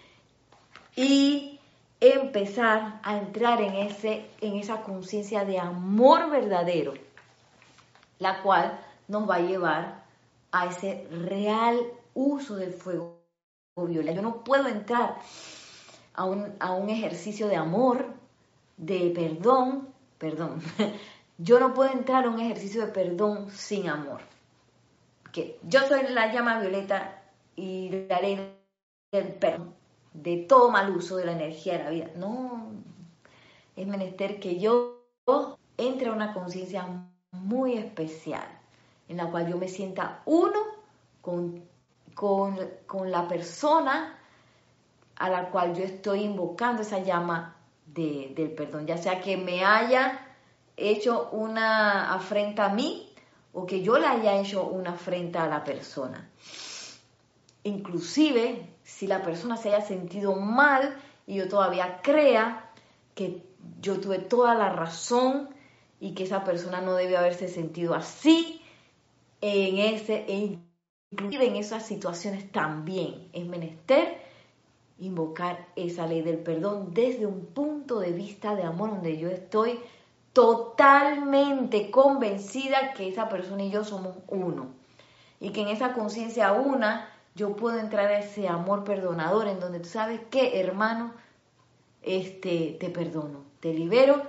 y 0.94 1.58
empezar 2.00 3.00
a 3.02 3.18
entrar 3.18 3.61
en, 3.61 3.74
ese, 3.74 4.28
en 4.40 4.56
esa 4.56 4.82
conciencia 4.82 5.44
de 5.44 5.58
amor 5.58 6.30
verdadero, 6.30 6.94
la 8.18 8.42
cual 8.42 8.78
nos 9.09 9.28
va 9.28 9.37
a 9.37 9.40
llevar 9.40 10.04
a 10.52 10.66
ese 10.66 11.07
real 11.11 11.78
uso 12.14 12.57
del 12.57 12.72
fuego 12.72 13.20
violeta. 13.76 14.16
Yo 14.16 14.22
no 14.22 14.44
puedo 14.44 14.68
entrar 14.68 15.16
a 16.14 16.24
un, 16.24 16.54
a 16.61 16.72
un 16.72 16.90
ejercicio 16.90 17.48
de 17.48 17.57
amor 17.57 18.07
de 18.76 19.12
perdón, 19.14 19.88
perdón, 20.18 20.61
yo 21.38 21.61
no 21.61 21.74
puedo 21.74 21.92
entrar 21.92 22.24
a 22.24 22.31
un 22.31 22.40
ejercicio 22.40 22.85
de 22.85 22.92
perdón 22.92 23.50
sin 23.50 23.88
amor. 23.88 24.20
Que 25.33 25.59
yo 25.62 25.81
soy 25.87 26.09
la 26.09 26.33
llama 26.33 26.61
violeta 26.61 27.22
y 27.54 28.07
daré 28.09 28.57
del 29.12 29.35
perdón 29.35 29.78
de 30.22 30.38
todo 30.38 30.70
mal 30.70 30.94
uso 30.96 31.16
de 31.16 31.26
la 31.26 31.33
energía 31.33 31.78
de 31.78 31.85
la 31.85 31.90
vida. 31.90 32.11
No, 32.16 32.70
es 33.76 33.87
menester 33.87 34.40
que 34.40 34.59
yo 34.59 35.04
entre 35.76 36.09
a 36.09 36.12
una 36.12 36.33
conciencia 36.33 36.87
muy 37.40 37.74
especial, 37.74 38.46
en 39.09 39.16
la 39.16 39.27
cual 39.27 39.48
yo 39.48 39.57
me 39.57 39.68
sienta 39.68 40.22
uno 40.24 40.59
con, 41.20 41.64
con, 42.14 42.59
con 42.87 43.11
la 43.11 43.27
persona 43.29 44.18
a 45.16 45.29
la 45.29 45.51
cual 45.51 45.74
yo 45.74 45.85
estoy 45.85 46.22
invocando 46.22 46.83
esa 46.83 47.01
llama 47.01 47.57
del 47.87 48.53
perdón, 48.57 48.87
ya 48.87 48.96
sea 48.96 49.20
que 49.20 49.37
me 49.37 49.64
haya 49.64 50.27
hecho 50.77 51.31
una 51.33 52.14
afrenta 52.14 52.66
a 52.66 52.68
mí 52.68 53.12
o 53.53 53.66
que 53.66 53.83
yo 53.83 53.98
le 53.98 54.07
haya 54.07 54.38
hecho 54.38 54.64
una 54.64 54.90
afrenta 54.92 55.44
a 55.44 55.48
la 55.48 55.64
persona. 55.64 56.29
Inclusive 57.64 58.68
si 58.85 59.07
la 59.07 59.22
persona 59.22 59.57
se 59.57 59.74
haya 59.74 59.85
sentido 59.85 60.37
mal 60.37 60.96
y 61.27 61.37
yo 61.37 61.48
todavía 61.48 62.01
crea 62.03 62.70
que 63.14 63.42
yo 63.81 64.01
tuve 64.01 64.18
toda 64.18 64.55
la 64.55 64.70
razón 64.70 65.48
y 66.00 66.14
que 66.14 66.24
esa 66.24 66.44
persona 66.44 66.80
no 66.80 66.94
debe 66.94 67.16
haberse 67.16 67.48
sentido 67.48 67.94
así 67.94 68.62
en 69.40 69.78
ese 69.78 70.24
e 70.28 70.58
en 71.11 71.56
esas 71.56 71.87
situaciones 71.87 72.50
también. 72.52 73.28
Es 73.32 73.46
menester 73.46 74.18
invocar 74.98 75.68
esa 75.76 76.06
ley 76.06 76.22
del 76.22 76.38
perdón 76.38 76.92
desde 76.92 77.26
un 77.26 77.46
punto 77.46 78.00
de 78.00 78.12
vista 78.12 78.54
de 78.54 78.64
amor 78.64 78.90
donde 78.90 79.16
yo 79.18 79.28
estoy 79.28 79.80
totalmente 80.32 81.90
convencida 81.90 82.92
que 82.94 83.08
esa 83.08 83.28
persona 83.28 83.64
y 83.64 83.70
yo 83.70 83.84
somos 83.84 84.16
uno. 84.28 84.68
Y 85.40 85.50
que 85.50 85.62
en 85.62 85.68
esa 85.68 85.92
conciencia 85.92 86.52
una 86.52 87.08
yo 87.34 87.54
puedo 87.54 87.78
entrar 87.78 88.08
a 88.08 88.18
ese 88.18 88.48
amor 88.48 88.84
perdonador 88.84 89.46
en 89.48 89.61
donde 89.61 89.80
tú 89.80 89.88
sabes 89.88 90.20
que 90.30 90.61
hermano 90.61 91.12
este 92.02 92.76
te 92.78 92.90
perdono 92.90 93.44
te 93.61 93.72
libero 93.72 94.22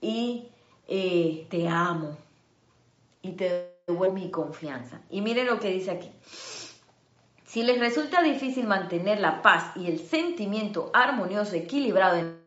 y 0.00 0.48
eh, 0.92 1.46
te 1.48 1.68
amo 1.68 2.16
y 3.22 3.32
te 3.32 3.76
devuelvo 3.86 4.12
mi 4.12 4.30
confianza. 4.30 5.00
Y 5.08 5.20
miren 5.20 5.46
lo 5.46 5.60
que 5.60 5.70
dice 5.70 5.92
aquí. 5.92 6.10
Si 7.44 7.62
les 7.62 7.78
resulta 7.78 8.22
difícil 8.22 8.66
mantener 8.66 9.20
la 9.20 9.40
paz 9.40 9.76
y 9.76 9.86
el 9.86 10.00
sentimiento 10.00 10.90
armonioso, 10.92 11.54
equilibrado 11.54 12.16
en 12.16 12.40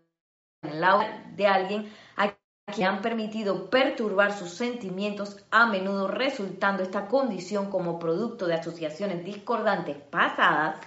el 0.62 0.84
aura 0.84 1.24
de 1.36 1.48
alguien 1.48 1.92
a 2.18 2.34
quien 2.74 2.88
han 2.88 3.02
permitido 3.02 3.70
perturbar 3.70 4.38
sus 4.38 4.52
sentimientos, 4.52 5.38
a 5.50 5.66
menudo 5.66 6.10
resultando 6.10 6.84
esta 6.84 7.08
condición 7.08 7.70
como 7.70 7.98
producto 7.98 8.46
de 8.46 8.56
asociaciones 8.56 9.24
discordantes 9.24 9.98
pasadas, 9.98 10.80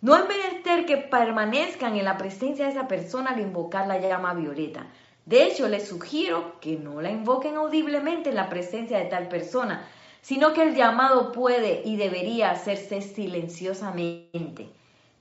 no 0.00 0.16
es 0.16 0.28
menester 0.28 0.86
que 0.86 0.98
permanezcan 0.98 1.96
en 1.96 2.04
la 2.04 2.16
presencia 2.16 2.66
de 2.66 2.72
esa 2.72 2.86
persona 2.86 3.30
al 3.30 3.40
invocar 3.40 3.86
la 3.88 3.98
llama 3.98 4.34
violeta. 4.34 4.86
De 5.26 5.44
hecho, 5.44 5.68
les 5.68 5.88
sugiero 5.88 6.60
que 6.60 6.76
no 6.76 7.00
la 7.00 7.10
invoquen 7.10 7.56
audiblemente 7.56 8.30
en 8.30 8.36
la 8.36 8.50
presencia 8.50 8.98
de 8.98 9.06
tal 9.06 9.28
persona, 9.28 9.86
sino 10.20 10.52
que 10.52 10.62
el 10.62 10.74
llamado 10.74 11.32
puede 11.32 11.82
y 11.84 11.96
debería 11.96 12.50
hacerse 12.50 13.00
silenciosamente, 13.00 14.70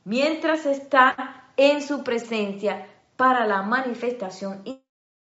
mientras 0.04 0.66
está 0.66 1.52
en 1.58 1.82
su 1.82 2.04
presencia 2.04 2.88
para 3.16 3.46
la 3.46 3.62
manifestación 3.62 4.64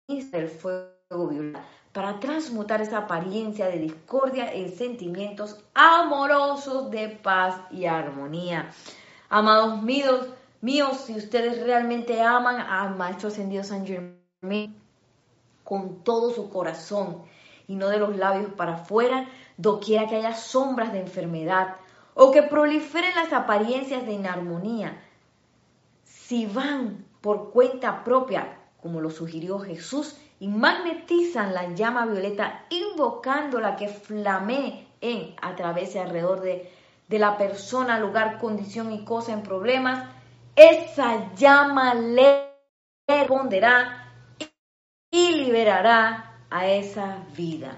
del 0.08 0.50
fuego 0.50 1.28
violeta, 1.30 1.66
para 1.92 2.20
transmutar 2.20 2.82
esa 2.82 3.00
apariencia 3.00 3.68
de 3.68 3.80
discordia 3.80 4.52
en 4.54 4.76
sentimientos 4.76 5.64
amorosos 5.74 6.90
de 6.92 7.10
paz 7.10 7.56
y 7.72 7.86
armonía. 7.86 8.72
Amados 9.30 9.82
míos, 9.82 10.28
míos, 10.62 10.98
si 11.06 11.16
ustedes 11.16 11.62
realmente 11.62 12.22
aman 12.22 12.60
al 12.60 12.96
Maestro 12.96 13.30
Ascendido 13.30 13.64
San 13.64 13.86
Con 15.64 16.04
todo 16.04 16.32
su 16.32 16.50
corazón 16.50 17.24
y 17.68 17.76
no 17.76 17.88
de 17.88 17.98
los 17.98 18.18
labios 18.18 18.52
para 18.54 18.74
afuera, 18.76 19.30
doquiera 19.56 20.08
que 20.08 20.18
haya 20.18 20.36
sombras 20.36 20.92
de 20.92 21.00
enfermedad 21.00 21.78
o 22.14 22.32
que 22.32 22.44
proliferen 22.44 23.16
las 23.16 23.32
apariencias 23.32 24.06
de 24.06 24.12
inarmonía, 24.12 25.02
si 26.04 26.46
van 26.46 27.06
por 27.22 27.52
cuenta 27.52 28.04
propia, 28.04 28.60
como 28.82 29.00
lo 29.00 29.10
sugirió 29.10 29.60
Jesús, 29.60 30.18
y 30.40 30.50
magnetizan 30.50 31.54
la 31.54 31.74
llama 31.74 32.06
violeta, 32.06 32.66
invocando 32.70 33.62
la 33.62 33.78
que 33.78 33.88
flamee 33.88 34.86
en, 35.00 35.36
a 35.42 35.56
través 35.56 35.96
y 35.96 36.00
alrededor 36.00 36.42
de, 36.42 36.70
de 37.08 37.20
la 37.20 37.38
persona, 37.38 37.98
lugar, 37.98 38.40
condición 38.40 38.92
y 38.92 39.06
cosa 39.06 39.32
en 39.32 39.42
problemas, 39.42 40.06
esa 40.56 41.34
llama 41.34 41.94
le 41.94 42.50
responderá 43.08 44.03
y 45.14 45.32
liberará 45.34 46.34
a 46.50 46.66
esa 46.66 47.20
vida. 47.38 47.78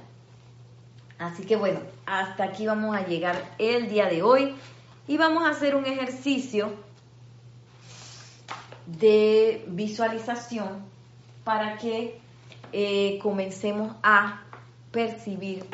Así 1.19 1.43
que 1.43 1.57
bueno, 1.57 1.81
hasta 2.05 2.45
aquí 2.45 2.65
vamos 2.65 2.95
a 2.95 3.05
llegar 3.05 3.35
el 3.57 3.89
día 3.89 4.05
de 4.05 4.23
hoy 4.23 4.55
y 5.05 5.17
vamos 5.17 5.43
a 5.43 5.49
hacer 5.49 5.75
un 5.75 5.85
ejercicio 5.85 6.73
de 8.85 9.65
visualización 9.67 10.85
para 11.43 11.75
que 11.77 12.21
eh, 12.71 13.19
comencemos 13.21 13.93
a 14.01 14.41
percibir 14.91 15.65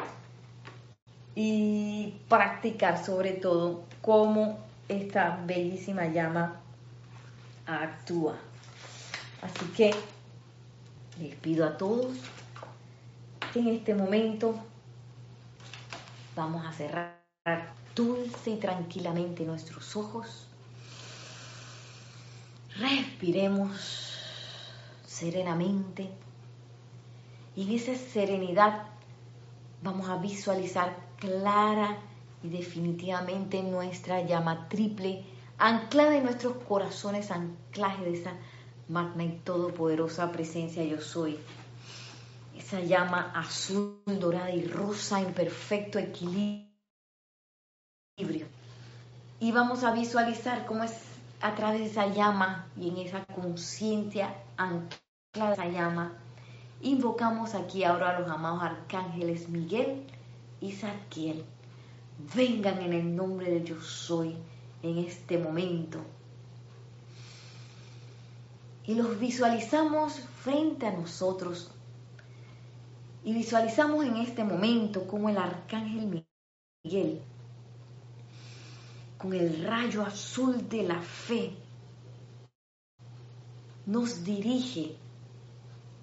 y 1.36 2.16
practicar 2.28 3.06
sobre 3.06 3.34
todo 3.34 3.84
cómo 4.02 4.58
esta 4.90 5.40
bellísima 5.46 6.08
llama 6.08 6.60
actúa. 7.68 8.36
Así 9.44 9.66
que 9.78 9.94
les 11.20 11.36
pido 11.36 11.66
a 11.66 11.78
todos 11.78 12.18
que 13.54 13.60
en 13.60 13.68
este 13.68 13.94
momento 13.94 14.56
Vamos 16.34 16.66
a 16.66 16.72
cerrar 16.72 17.74
dulce 17.94 18.52
y 18.52 18.56
tranquilamente 18.56 19.44
nuestros 19.44 19.98
ojos. 19.98 20.48
Respiremos 22.78 24.18
serenamente. 25.06 26.10
Y 27.54 27.64
en 27.64 27.72
esa 27.76 27.96
serenidad 27.96 28.84
vamos 29.84 30.08
a 30.08 30.16
visualizar 30.18 30.96
clara 31.18 31.98
y 32.44 32.50
definitivamente 32.50 33.62
nuestra 33.62 34.22
llama 34.22 34.70
triple, 34.70 35.26
anclada 35.58 36.16
en 36.16 36.24
nuestros 36.24 36.64
corazones, 36.64 37.30
anclaje 37.30 38.06
de 38.06 38.14
esa 38.14 38.34
magna 38.92 39.24
y 39.24 39.40
todopoderosa 39.44 40.32
presencia 40.32 40.84
yo 40.84 41.00
soy 41.00 41.40
esa 42.58 42.82
llama 42.82 43.32
azul, 43.34 44.02
dorada 44.06 44.52
y 44.52 44.66
rosa 44.66 45.22
en 45.22 45.34
perfecto 45.34 45.98
equilibrio. 45.98 46.68
Y 49.40 49.52
vamos 49.52 49.84
a 49.84 49.92
visualizar 49.94 50.66
cómo 50.66 50.84
es 50.84 50.94
a 51.42 51.56
través 51.56 51.80
de 51.80 51.86
esa 51.88 52.08
llama 52.08 52.68
y 52.78 52.90
en 52.90 52.98
esa 52.98 53.26
conciencia 53.26 54.36
anclada 54.58 55.54
esa 55.54 55.68
llama, 55.68 56.14
invocamos 56.82 57.56
aquí 57.56 57.84
ahora 57.84 58.16
a 58.16 58.20
los 58.20 58.30
amados 58.30 58.62
arcángeles 58.62 59.50
Miguel 59.50 60.04
y 60.60 60.74
Zadkiel. 60.74 61.44
Vengan 62.36 62.80
en 62.82 62.94
el 62.94 63.16
nombre 63.16 63.50
de 63.50 63.64
yo 63.64 63.82
soy 63.82 64.36
en 64.84 65.00
este 65.00 65.38
momento. 65.38 66.00
Y 68.86 68.96
los 68.96 69.20
visualizamos 69.20 70.20
frente 70.44 70.88
a 70.88 70.92
nosotros 70.92 71.72
y 73.24 73.34
visualizamos 73.34 74.04
en 74.06 74.18
este 74.18 74.44
momento 74.44 75.06
como 75.08 75.30
el 75.30 75.38
arcángel 75.38 76.26
Miguel, 76.84 77.22
con 79.18 79.34
el 79.34 79.64
rayo 79.64 80.02
azul 80.04 80.68
de 80.68 80.84
la 80.84 81.00
fe, 81.00 81.56
nos 83.86 84.24
dirige 84.24 84.96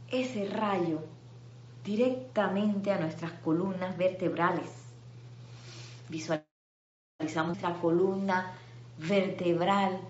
ese 0.08 0.48
rayo 0.48 1.00
directamente 1.84 2.92
a 2.92 3.00
nuestras 3.00 3.32
columnas 3.40 3.96
vertebrales. 3.96 4.70
Visualizamos 6.08 6.46
nuestra 7.48 7.74
columna 7.80 8.54
vertebral 8.98 10.00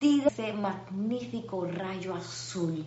encendida 0.00 0.28
ese 0.28 0.52
magnífico 0.52 1.66
rayo 1.66 2.14
azul. 2.14 2.84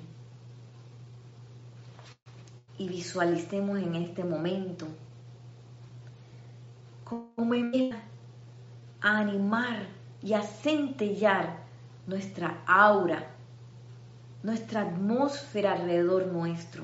Y 2.78 2.88
visualicemos 2.88 3.80
en 3.80 3.96
este 3.96 4.24
momento 4.24 4.88
cómo 7.04 7.54
empieza 7.54 7.98
a 9.02 9.18
animar 9.18 9.88
y 10.22 10.34
a 10.34 10.42
centellar 10.42 11.58
nuestra 12.08 12.64
aura, 12.66 13.36
nuestra 14.44 14.82
atmósfera 14.82 15.74
alrededor 15.74 16.28
nuestro, 16.28 16.84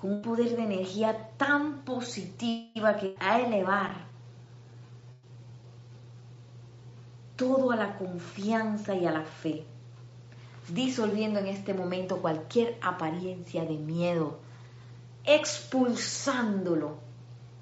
con 0.00 0.12
un 0.12 0.22
poder 0.22 0.56
de 0.56 0.64
energía 0.64 1.30
tan 1.36 1.84
positiva 1.84 2.96
que 2.96 3.14
a 3.18 3.40
elevar 3.40 4.13
todo 7.36 7.70
a 7.70 7.76
la 7.76 7.96
confianza 7.96 8.94
y 8.94 9.06
a 9.06 9.12
la 9.12 9.24
fe 9.24 9.66
disolviendo 10.68 11.40
en 11.40 11.48
este 11.48 11.74
momento 11.74 12.20
cualquier 12.20 12.78
apariencia 12.80 13.64
de 13.64 13.76
miedo, 13.76 14.38
expulsándolo 15.24 16.98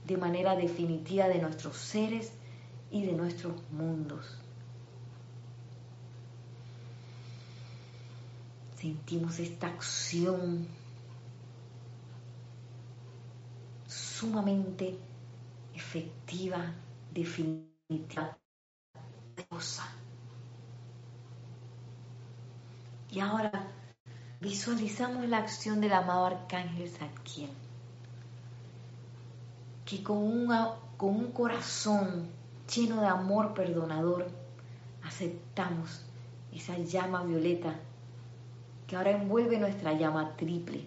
de 0.06 0.16
manera 0.16 0.56
definitiva 0.56 1.28
de 1.28 1.40
nuestros 1.40 1.76
seres 1.76 2.32
y 2.90 3.04
de 3.04 3.12
nuestros 3.12 3.54
mundos. 3.70 4.38
Sentimos 8.76 9.38
esta 9.38 9.68
acción 9.68 10.66
sumamente 13.86 14.98
efectiva, 15.74 16.74
definitiva, 17.12 18.36
y 23.10 23.20
ahora 23.20 23.52
visualizamos 24.40 25.28
la 25.28 25.38
acción 25.38 25.80
del 25.80 25.92
amado 25.92 26.26
arcángel 26.26 26.88
Zadkiel, 26.88 27.50
que 29.84 30.02
con, 30.02 30.48
con 30.96 31.10
un 31.10 31.32
corazón 31.32 32.30
lleno 32.74 33.02
de 33.02 33.06
amor 33.06 33.52
perdonador 33.52 34.28
aceptamos 35.04 36.06
esa 36.52 36.78
llama 36.78 37.22
violeta 37.22 37.74
que 38.86 38.96
ahora 38.96 39.10
envuelve 39.10 39.58
nuestra 39.58 39.92
llama 39.92 40.36
triple 40.36 40.86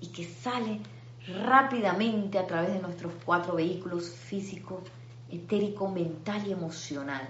y 0.00 0.08
que 0.08 0.24
sale 0.24 0.80
rápidamente 1.26 2.38
a 2.38 2.46
través 2.46 2.74
de 2.74 2.80
nuestros 2.80 3.12
cuatro 3.24 3.54
vehículos 3.54 4.10
físico, 4.10 4.82
etérico, 5.36 5.88
mental 5.88 6.46
y 6.46 6.52
emocional. 6.52 7.28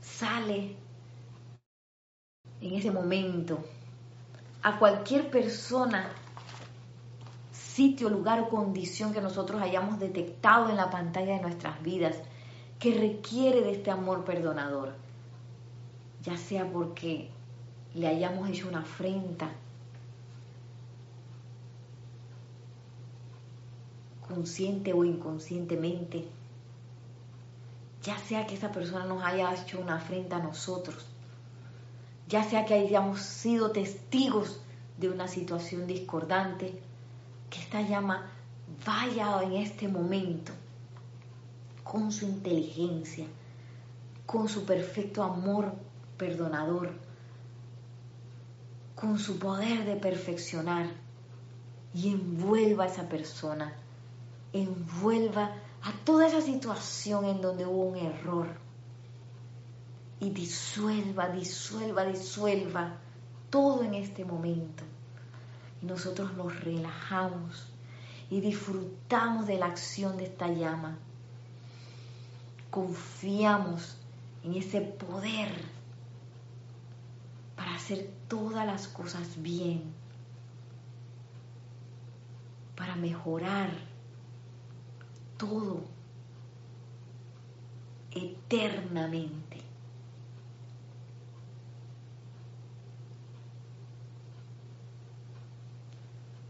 Sale 0.00 0.76
en 2.60 2.74
ese 2.74 2.90
momento 2.90 3.58
a 4.62 4.78
cualquier 4.78 5.30
persona, 5.30 6.10
sitio, 7.50 8.08
lugar 8.08 8.40
o 8.40 8.48
condición 8.48 9.12
que 9.12 9.20
nosotros 9.20 9.60
hayamos 9.60 9.98
detectado 9.98 10.70
en 10.70 10.76
la 10.76 10.90
pantalla 10.90 11.34
de 11.36 11.42
nuestras 11.42 11.82
vidas 11.82 12.16
que 12.78 12.94
requiere 12.94 13.62
de 13.62 13.72
este 13.72 13.90
amor 13.90 14.24
perdonador, 14.24 14.94
ya 16.22 16.36
sea 16.36 16.70
porque 16.70 17.30
le 17.94 18.06
hayamos 18.06 18.48
hecho 18.48 18.68
una 18.68 18.80
afrenta, 18.80 19.50
consciente 24.32 24.92
o 24.92 25.04
inconscientemente, 25.04 26.26
ya 28.02 28.18
sea 28.18 28.46
que 28.46 28.54
esa 28.54 28.72
persona 28.72 29.04
nos 29.04 29.22
haya 29.22 29.54
hecho 29.54 29.80
una 29.80 29.96
afrenta 29.96 30.36
a 30.36 30.42
nosotros, 30.42 31.06
ya 32.28 32.42
sea 32.42 32.64
que 32.64 32.74
hayamos 32.74 33.20
sido 33.20 33.70
testigos 33.70 34.60
de 34.98 35.10
una 35.10 35.28
situación 35.28 35.86
discordante, 35.86 36.80
que 37.50 37.58
esta 37.58 37.82
llama 37.82 38.30
vaya 38.86 39.42
en 39.42 39.52
este 39.52 39.88
momento 39.88 40.52
con 41.84 42.10
su 42.10 42.24
inteligencia, 42.26 43.26
con 44.24 44.48
su 44.48 44.64
perfecto 44.64 45.22
amor 45.22 45.74
perdonador, 46.16 46.92
con 48.94 49.18
su 49.18 49.38
poder 49.38 49.84
de 49.84 49.96
perfeccionar 49.96 50.86
y 51.92 52.12
envuelva 52.12 52.84
a 52.84 52.86
esa 52.86 53.08
persona, 53.08 53.74
envuelva 54.52 55.54
a 55.82 55.92
toda 56.04 56.26
esa 56.26 56.40
situación 56.40 57.24
en 57.24 57.40
donde 57.40 57.66
hubo 57.66 57.84
un 57.84 57.96
error 57.96 58.48
y 60.20 60.30
disuelva, 60.30 61.28
disuelva, 61.28 62.04
disuelva 62.04 62.98
todo 63.50 63.82
en 63.82 63.94
este 63.94 64.24
momento. 64.24 64.84
Y 65.80 65.86
nosotros 65.86 66.34
nos 66.34 66.60
relajamos 66.60 67.72
y 68.30 68.40
disfrutamos 68.40 69.46
de 69.46 69.58
la 69.58 69.66
acción 69.66 70.16
de 70.16 70.24
esta 70.24 70.46
llama. 70.46 70.96
Confiamos 72.70 73.98
en 74.44 74.54
ese 74.54 74.80
poder 74.80 75.52
para 77.56 77.74
hacer 77.74 78.08
todas 78.28 78.64
las 78.64 78.86
cosas 78.86 79.42
bien, 79.42 79.92
para 82.76 82.94
mejorar 82.94 83.70
todo 85.42 85.80
eternamente. 88.12 89.56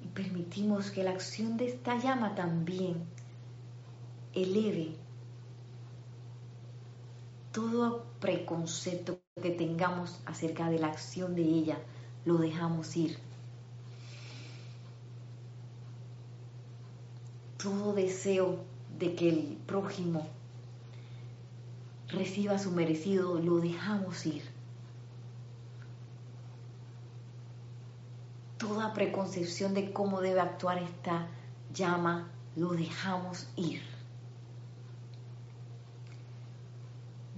Y 0.02 0.08
permitimos 0.08 0.90
que 0.90 1.04
la 1.04 1.12
acción 1.12 1.56
de 1.56 1.68
esta 1.68 1.96
llama 1.96 2.34
también 2.34 3.06
eleve 4.34 4.94
todo 7.50 8.04
preconcepto 8.20 9.20
que 9.40 9.52
tengamos 9.52 10.20
acerca 10.26 10.68
de 10.68 10.78
la 10.78 10.88
acción 10.88 11.34
de 11.34 11.44
ella, 11.44 11.78
lo 12.26 12.36
dejamos 12.36 12.94
ir. 12.94 13.16
Todo 17.56 17.94
deseo 17.94 18.71
de 19.02 19.16
que 19.16 19.28
el 19.28 19.56
prójimo 19.66 20.28
reciba 22.06 22.56
su 22.56 22.70
merecido, 22.70 23.40
lo 23.40 23.56
dejamos 23.56 24.24
ir. 24.26 24.44
Toda 28.58 28.94
preconcepción 28.94 29.74
de 29.74 29.92
cómo 29.92 30.20
debe 30.20 30.38
actuar 30.38 30.78
esta 30.78 31.26
llama, 31.74 32.30
lo 32.54 32.74
dejamos 32.74 33.48
ir. 33.56 33.82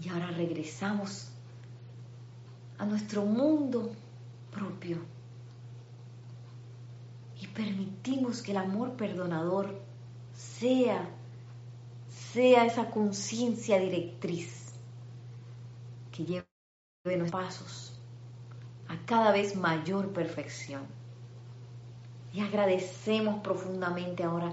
Y 0.03 0.09
ahora 0.11 0.33
regresamos 0.33 1.31
a 2.77 2.85
nuestro 2.85 3.24
mundo 3.24 3.90
propio 4.50 4.98
y 7.40 7.46
permitimos 7.46 8.42
que 8.42 8.50
el 8.50 8.59
amor 8.59 8.98
perdonador 8.98 9.83
sea, 10.35 11.09
sea 12.35 12.66
esa 12.66 12.90
conciencia 12.90 13.79
directriz 13.79 14.75
que 16.11 16.25
lleve 16.25 16.47
nuestros 17.05 17.31
pasos 17.31 18.01
a 18.88 18.97
cada 19.07 19.31
vez 19.31 19.55
mayor 19.55 20.12
perfección. 20.12 20.83
Y 22.33 22.40
agradecemos 22.40 23.40
profundamente 23.40 24.25
ahora 24.25 24.53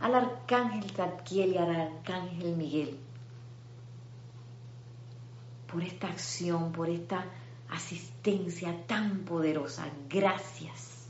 al 0.00 0.16
arcángel 0.16 0.90
Zadkiel 0.90 1.52
y 1.52 1.58
al 1.58 1.74
arcángel 1.74 2.56
Miguel 2.56 2.98
por 5.68 5.84
esta 5.84 6.08
acción, 6.08 6.72
por 6.72 6.90
esta 6.90 7.24
asistencia 7.70 8.84
tan 8.88 9.20
poderosa. 9.20 9.86
Gracias. 10.08 11.06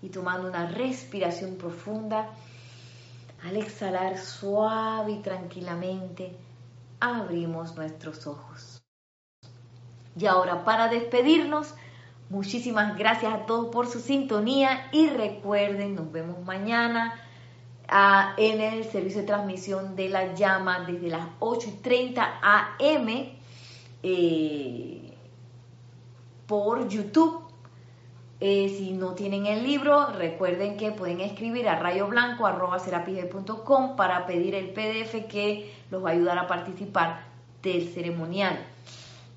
Y 0.00 0.10
tomando 0.10 0.48
una 0.48 0.68
respiración 0.68 1.56
profunda, 1.56 2.30
al 3.42 3.56
exhalar 3.56 4.18
suave 4.18 5.12
y 5.12 5.18
tranquilamente, 5.22 6.36
abrimos 7.00 7.74
nuestros 7.76 8.26
ojos. 8.26 8.82
Y 10.16 10.26
ahora 10.26 10.64
para 10.64 10.88
despedirnos, 10.88 11.74
muchísimas 12.28 12.96
gracias 12.96 13.32
a 13.32 13.46
todos 13.46 13.72
por 13.72 13.86
su 13.86 14.00
sintonía 14.00 14.88
y 14.92 15.08
recuerden, 15.08 15.96
nos 15.96 16.12
vemos 16.12 16.44
mañana 16.44 17.20
ah, 17.88 18.34
en 18.36 18.60
el 18.60 18.84
servicio 18.84 19.22
de 19.22 19.26
transmisión 19.26 19.96
de 19.96 20.08
la 20.08 20.34
llama 20.34 20.80
desde 20.80 21.08
las 21.08 21.26
8.30 21.40 22.18
am. 22.42 23.08
Eh, 24.04 25.14
por 26.46 26.88
YouTube. 26.88 27.51
Eh, 28.44 28.74
si 28.76 28.90
no 28.90 29.14
tienen 29.14 29.46
el 29.46 29.62
libro, 29.62 30.06
recuerden 30.06 30.76
que 30.76 30.90
pueden 30.90 31.20
escribir 31.20 31.68
a 31.68 31.78
rayoblanco.com 31.78 33.94
para 33.94 34.26
pedir 34.26 34.56
el 34.56 34.70
PDF 34.70 35.28
que 35.28 35.72
los 35.92 36.04
va 36.04 36.08
a 36.08 36.12
ayudar 36.14 36.38
a 36.38 36.48
participar 36.48 37.22
del 37.62 37.86
ceremonial. 37.86 38.58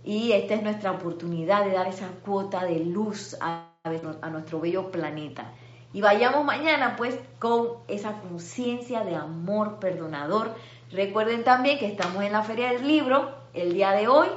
Y 0.03 0.31
esta 0.31 0.55
es 0.55 0.63
nuestra 0.63 0.89
oportunidad 0.89 1.65
de 1.65 1.73
dar 1.73 1.85
esa 1.85 2.07
cuota 2.25 2.65
de 2.65 2.79
luz 2.79 3.37
a, 3.41 3.69
a 3.83 4.29
nuestro 4.31 4.59
bello 4.59 4.89
planeta. 4.89 5.51
Y 5.93 6.01
vayamos 6.01 6.43
mañana 6.43 6.95
pues 6.95 7.19
con 7.37 7.73
esa 7.87 8.13
conciencia 8.21 9.03
de 9.03 9.15
amor 9.15 9.77
perdonador. 9.77 10.55
Recuerden 10.91 11.43
también 11.43 11.77
que 11.77 11.85
estamos 11.85 12.23
en 12.23 12.31
la 12.31 12.41
Feria 12.41 12.71
del 12.71 12.87
Libro 12.87 13.35
el 13.53 13.75
día 13.75 13.91
de 13.91 14.07
hoy 14.07 14.29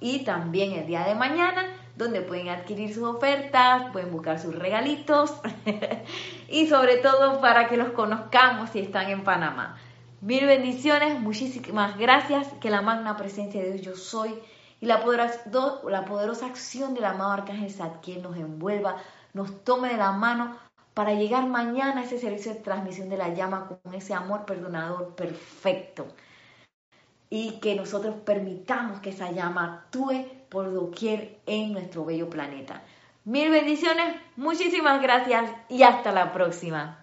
y 0.00 0.24
también 0.24 0.72
el 0.72 0.86
día 0.86 1.04
de 1.04 1.14
mañana 1.14 1.83
donde 1.96 2.22
pueden 2.22 2.48
adquirir 2.48 2.92
sus 2.92 3.04
ofertas, 3.04 3.90
pueden 3.92 4.10
buscar 4.10 4.40
sus 4.40 4.54
regalitos 4.54 5.34
y 6.48 6.66
sobre 6.66 6.96
todo 6.96 7.40
para 7.40 7.68
que 7.68 7.76
los 7.76 7.90
conozcamos 7.90 8.70
si 8.70 8.80
están 8.80 9.10
en 9.10 9.22
Panamá. 9.22 9.76
Mil 10.20 10.46
bendiciones, 10.46 11.20
muchísimas 11.20 11.98
gracias, 11.98 12.48
que 12.60 12.70
la 12.70 12.82
magna 12.82 13.16
presencia 13.16 13.62
de 13.62 13.72
Dios 13.72 13.82
yo 13.82 13.96
soy 13.96 14.34
y 14.80 14.86
la 14.86 15.02
poderosa, 15.02 15.40
la 15.88 16.04
poderosa 16.04 16.46
acción 16.46 16.94
del 16.94 17.04
amado 17.04 17.32
Arcángel 17.32 17.70
Zadkiel 17.70 18.22
nos 18.22 18.36
envuelva, 18.36 18.96
nos 19.32 19.64
tome 19.64 19.88
de 19.88 19.96
la 19.96 20.12
mano 20.12 20.56
para 20.94 21.14
llegar 21.14 21.46
mañana 21.46 22.00
a 22.00 22.04
ese 22.04 22.18
servicio 22.18 22.54
de 22.54 22.60
transmisión 22.60 23.08
de 23.08 23.16
la 23.16 23.34
llama 23.34 23.68
con 23.68 23.94
ese 23.94 24.14
amor 24.14 24.44
perdonador 24.46 25.14
perfecto 25.14 26.06
y 27.28 27.58
que 27.60 27.74
nosotros 27.74 28.14
permitamos 28.24 29.00
que 29.00 29.10
esa 29.10 29.32
llama 29.32 29.64
actúe 29.64 30.24
por 30.54 30.72
doquier 30.72 31.40
en 31.46 31.72
nuestro 31.72 32.04
bello 32.04 32.30
planeta. 32.30 32.84
Mil 33.24 33.50
bendiciones, 33.50 34.14
muchísimas 34.36 35.02
gracias 35.02 35.50
y 35.68 35.82
hasta 35.82 36.12
la 36.12 36.32
próxima. 36.32 37.00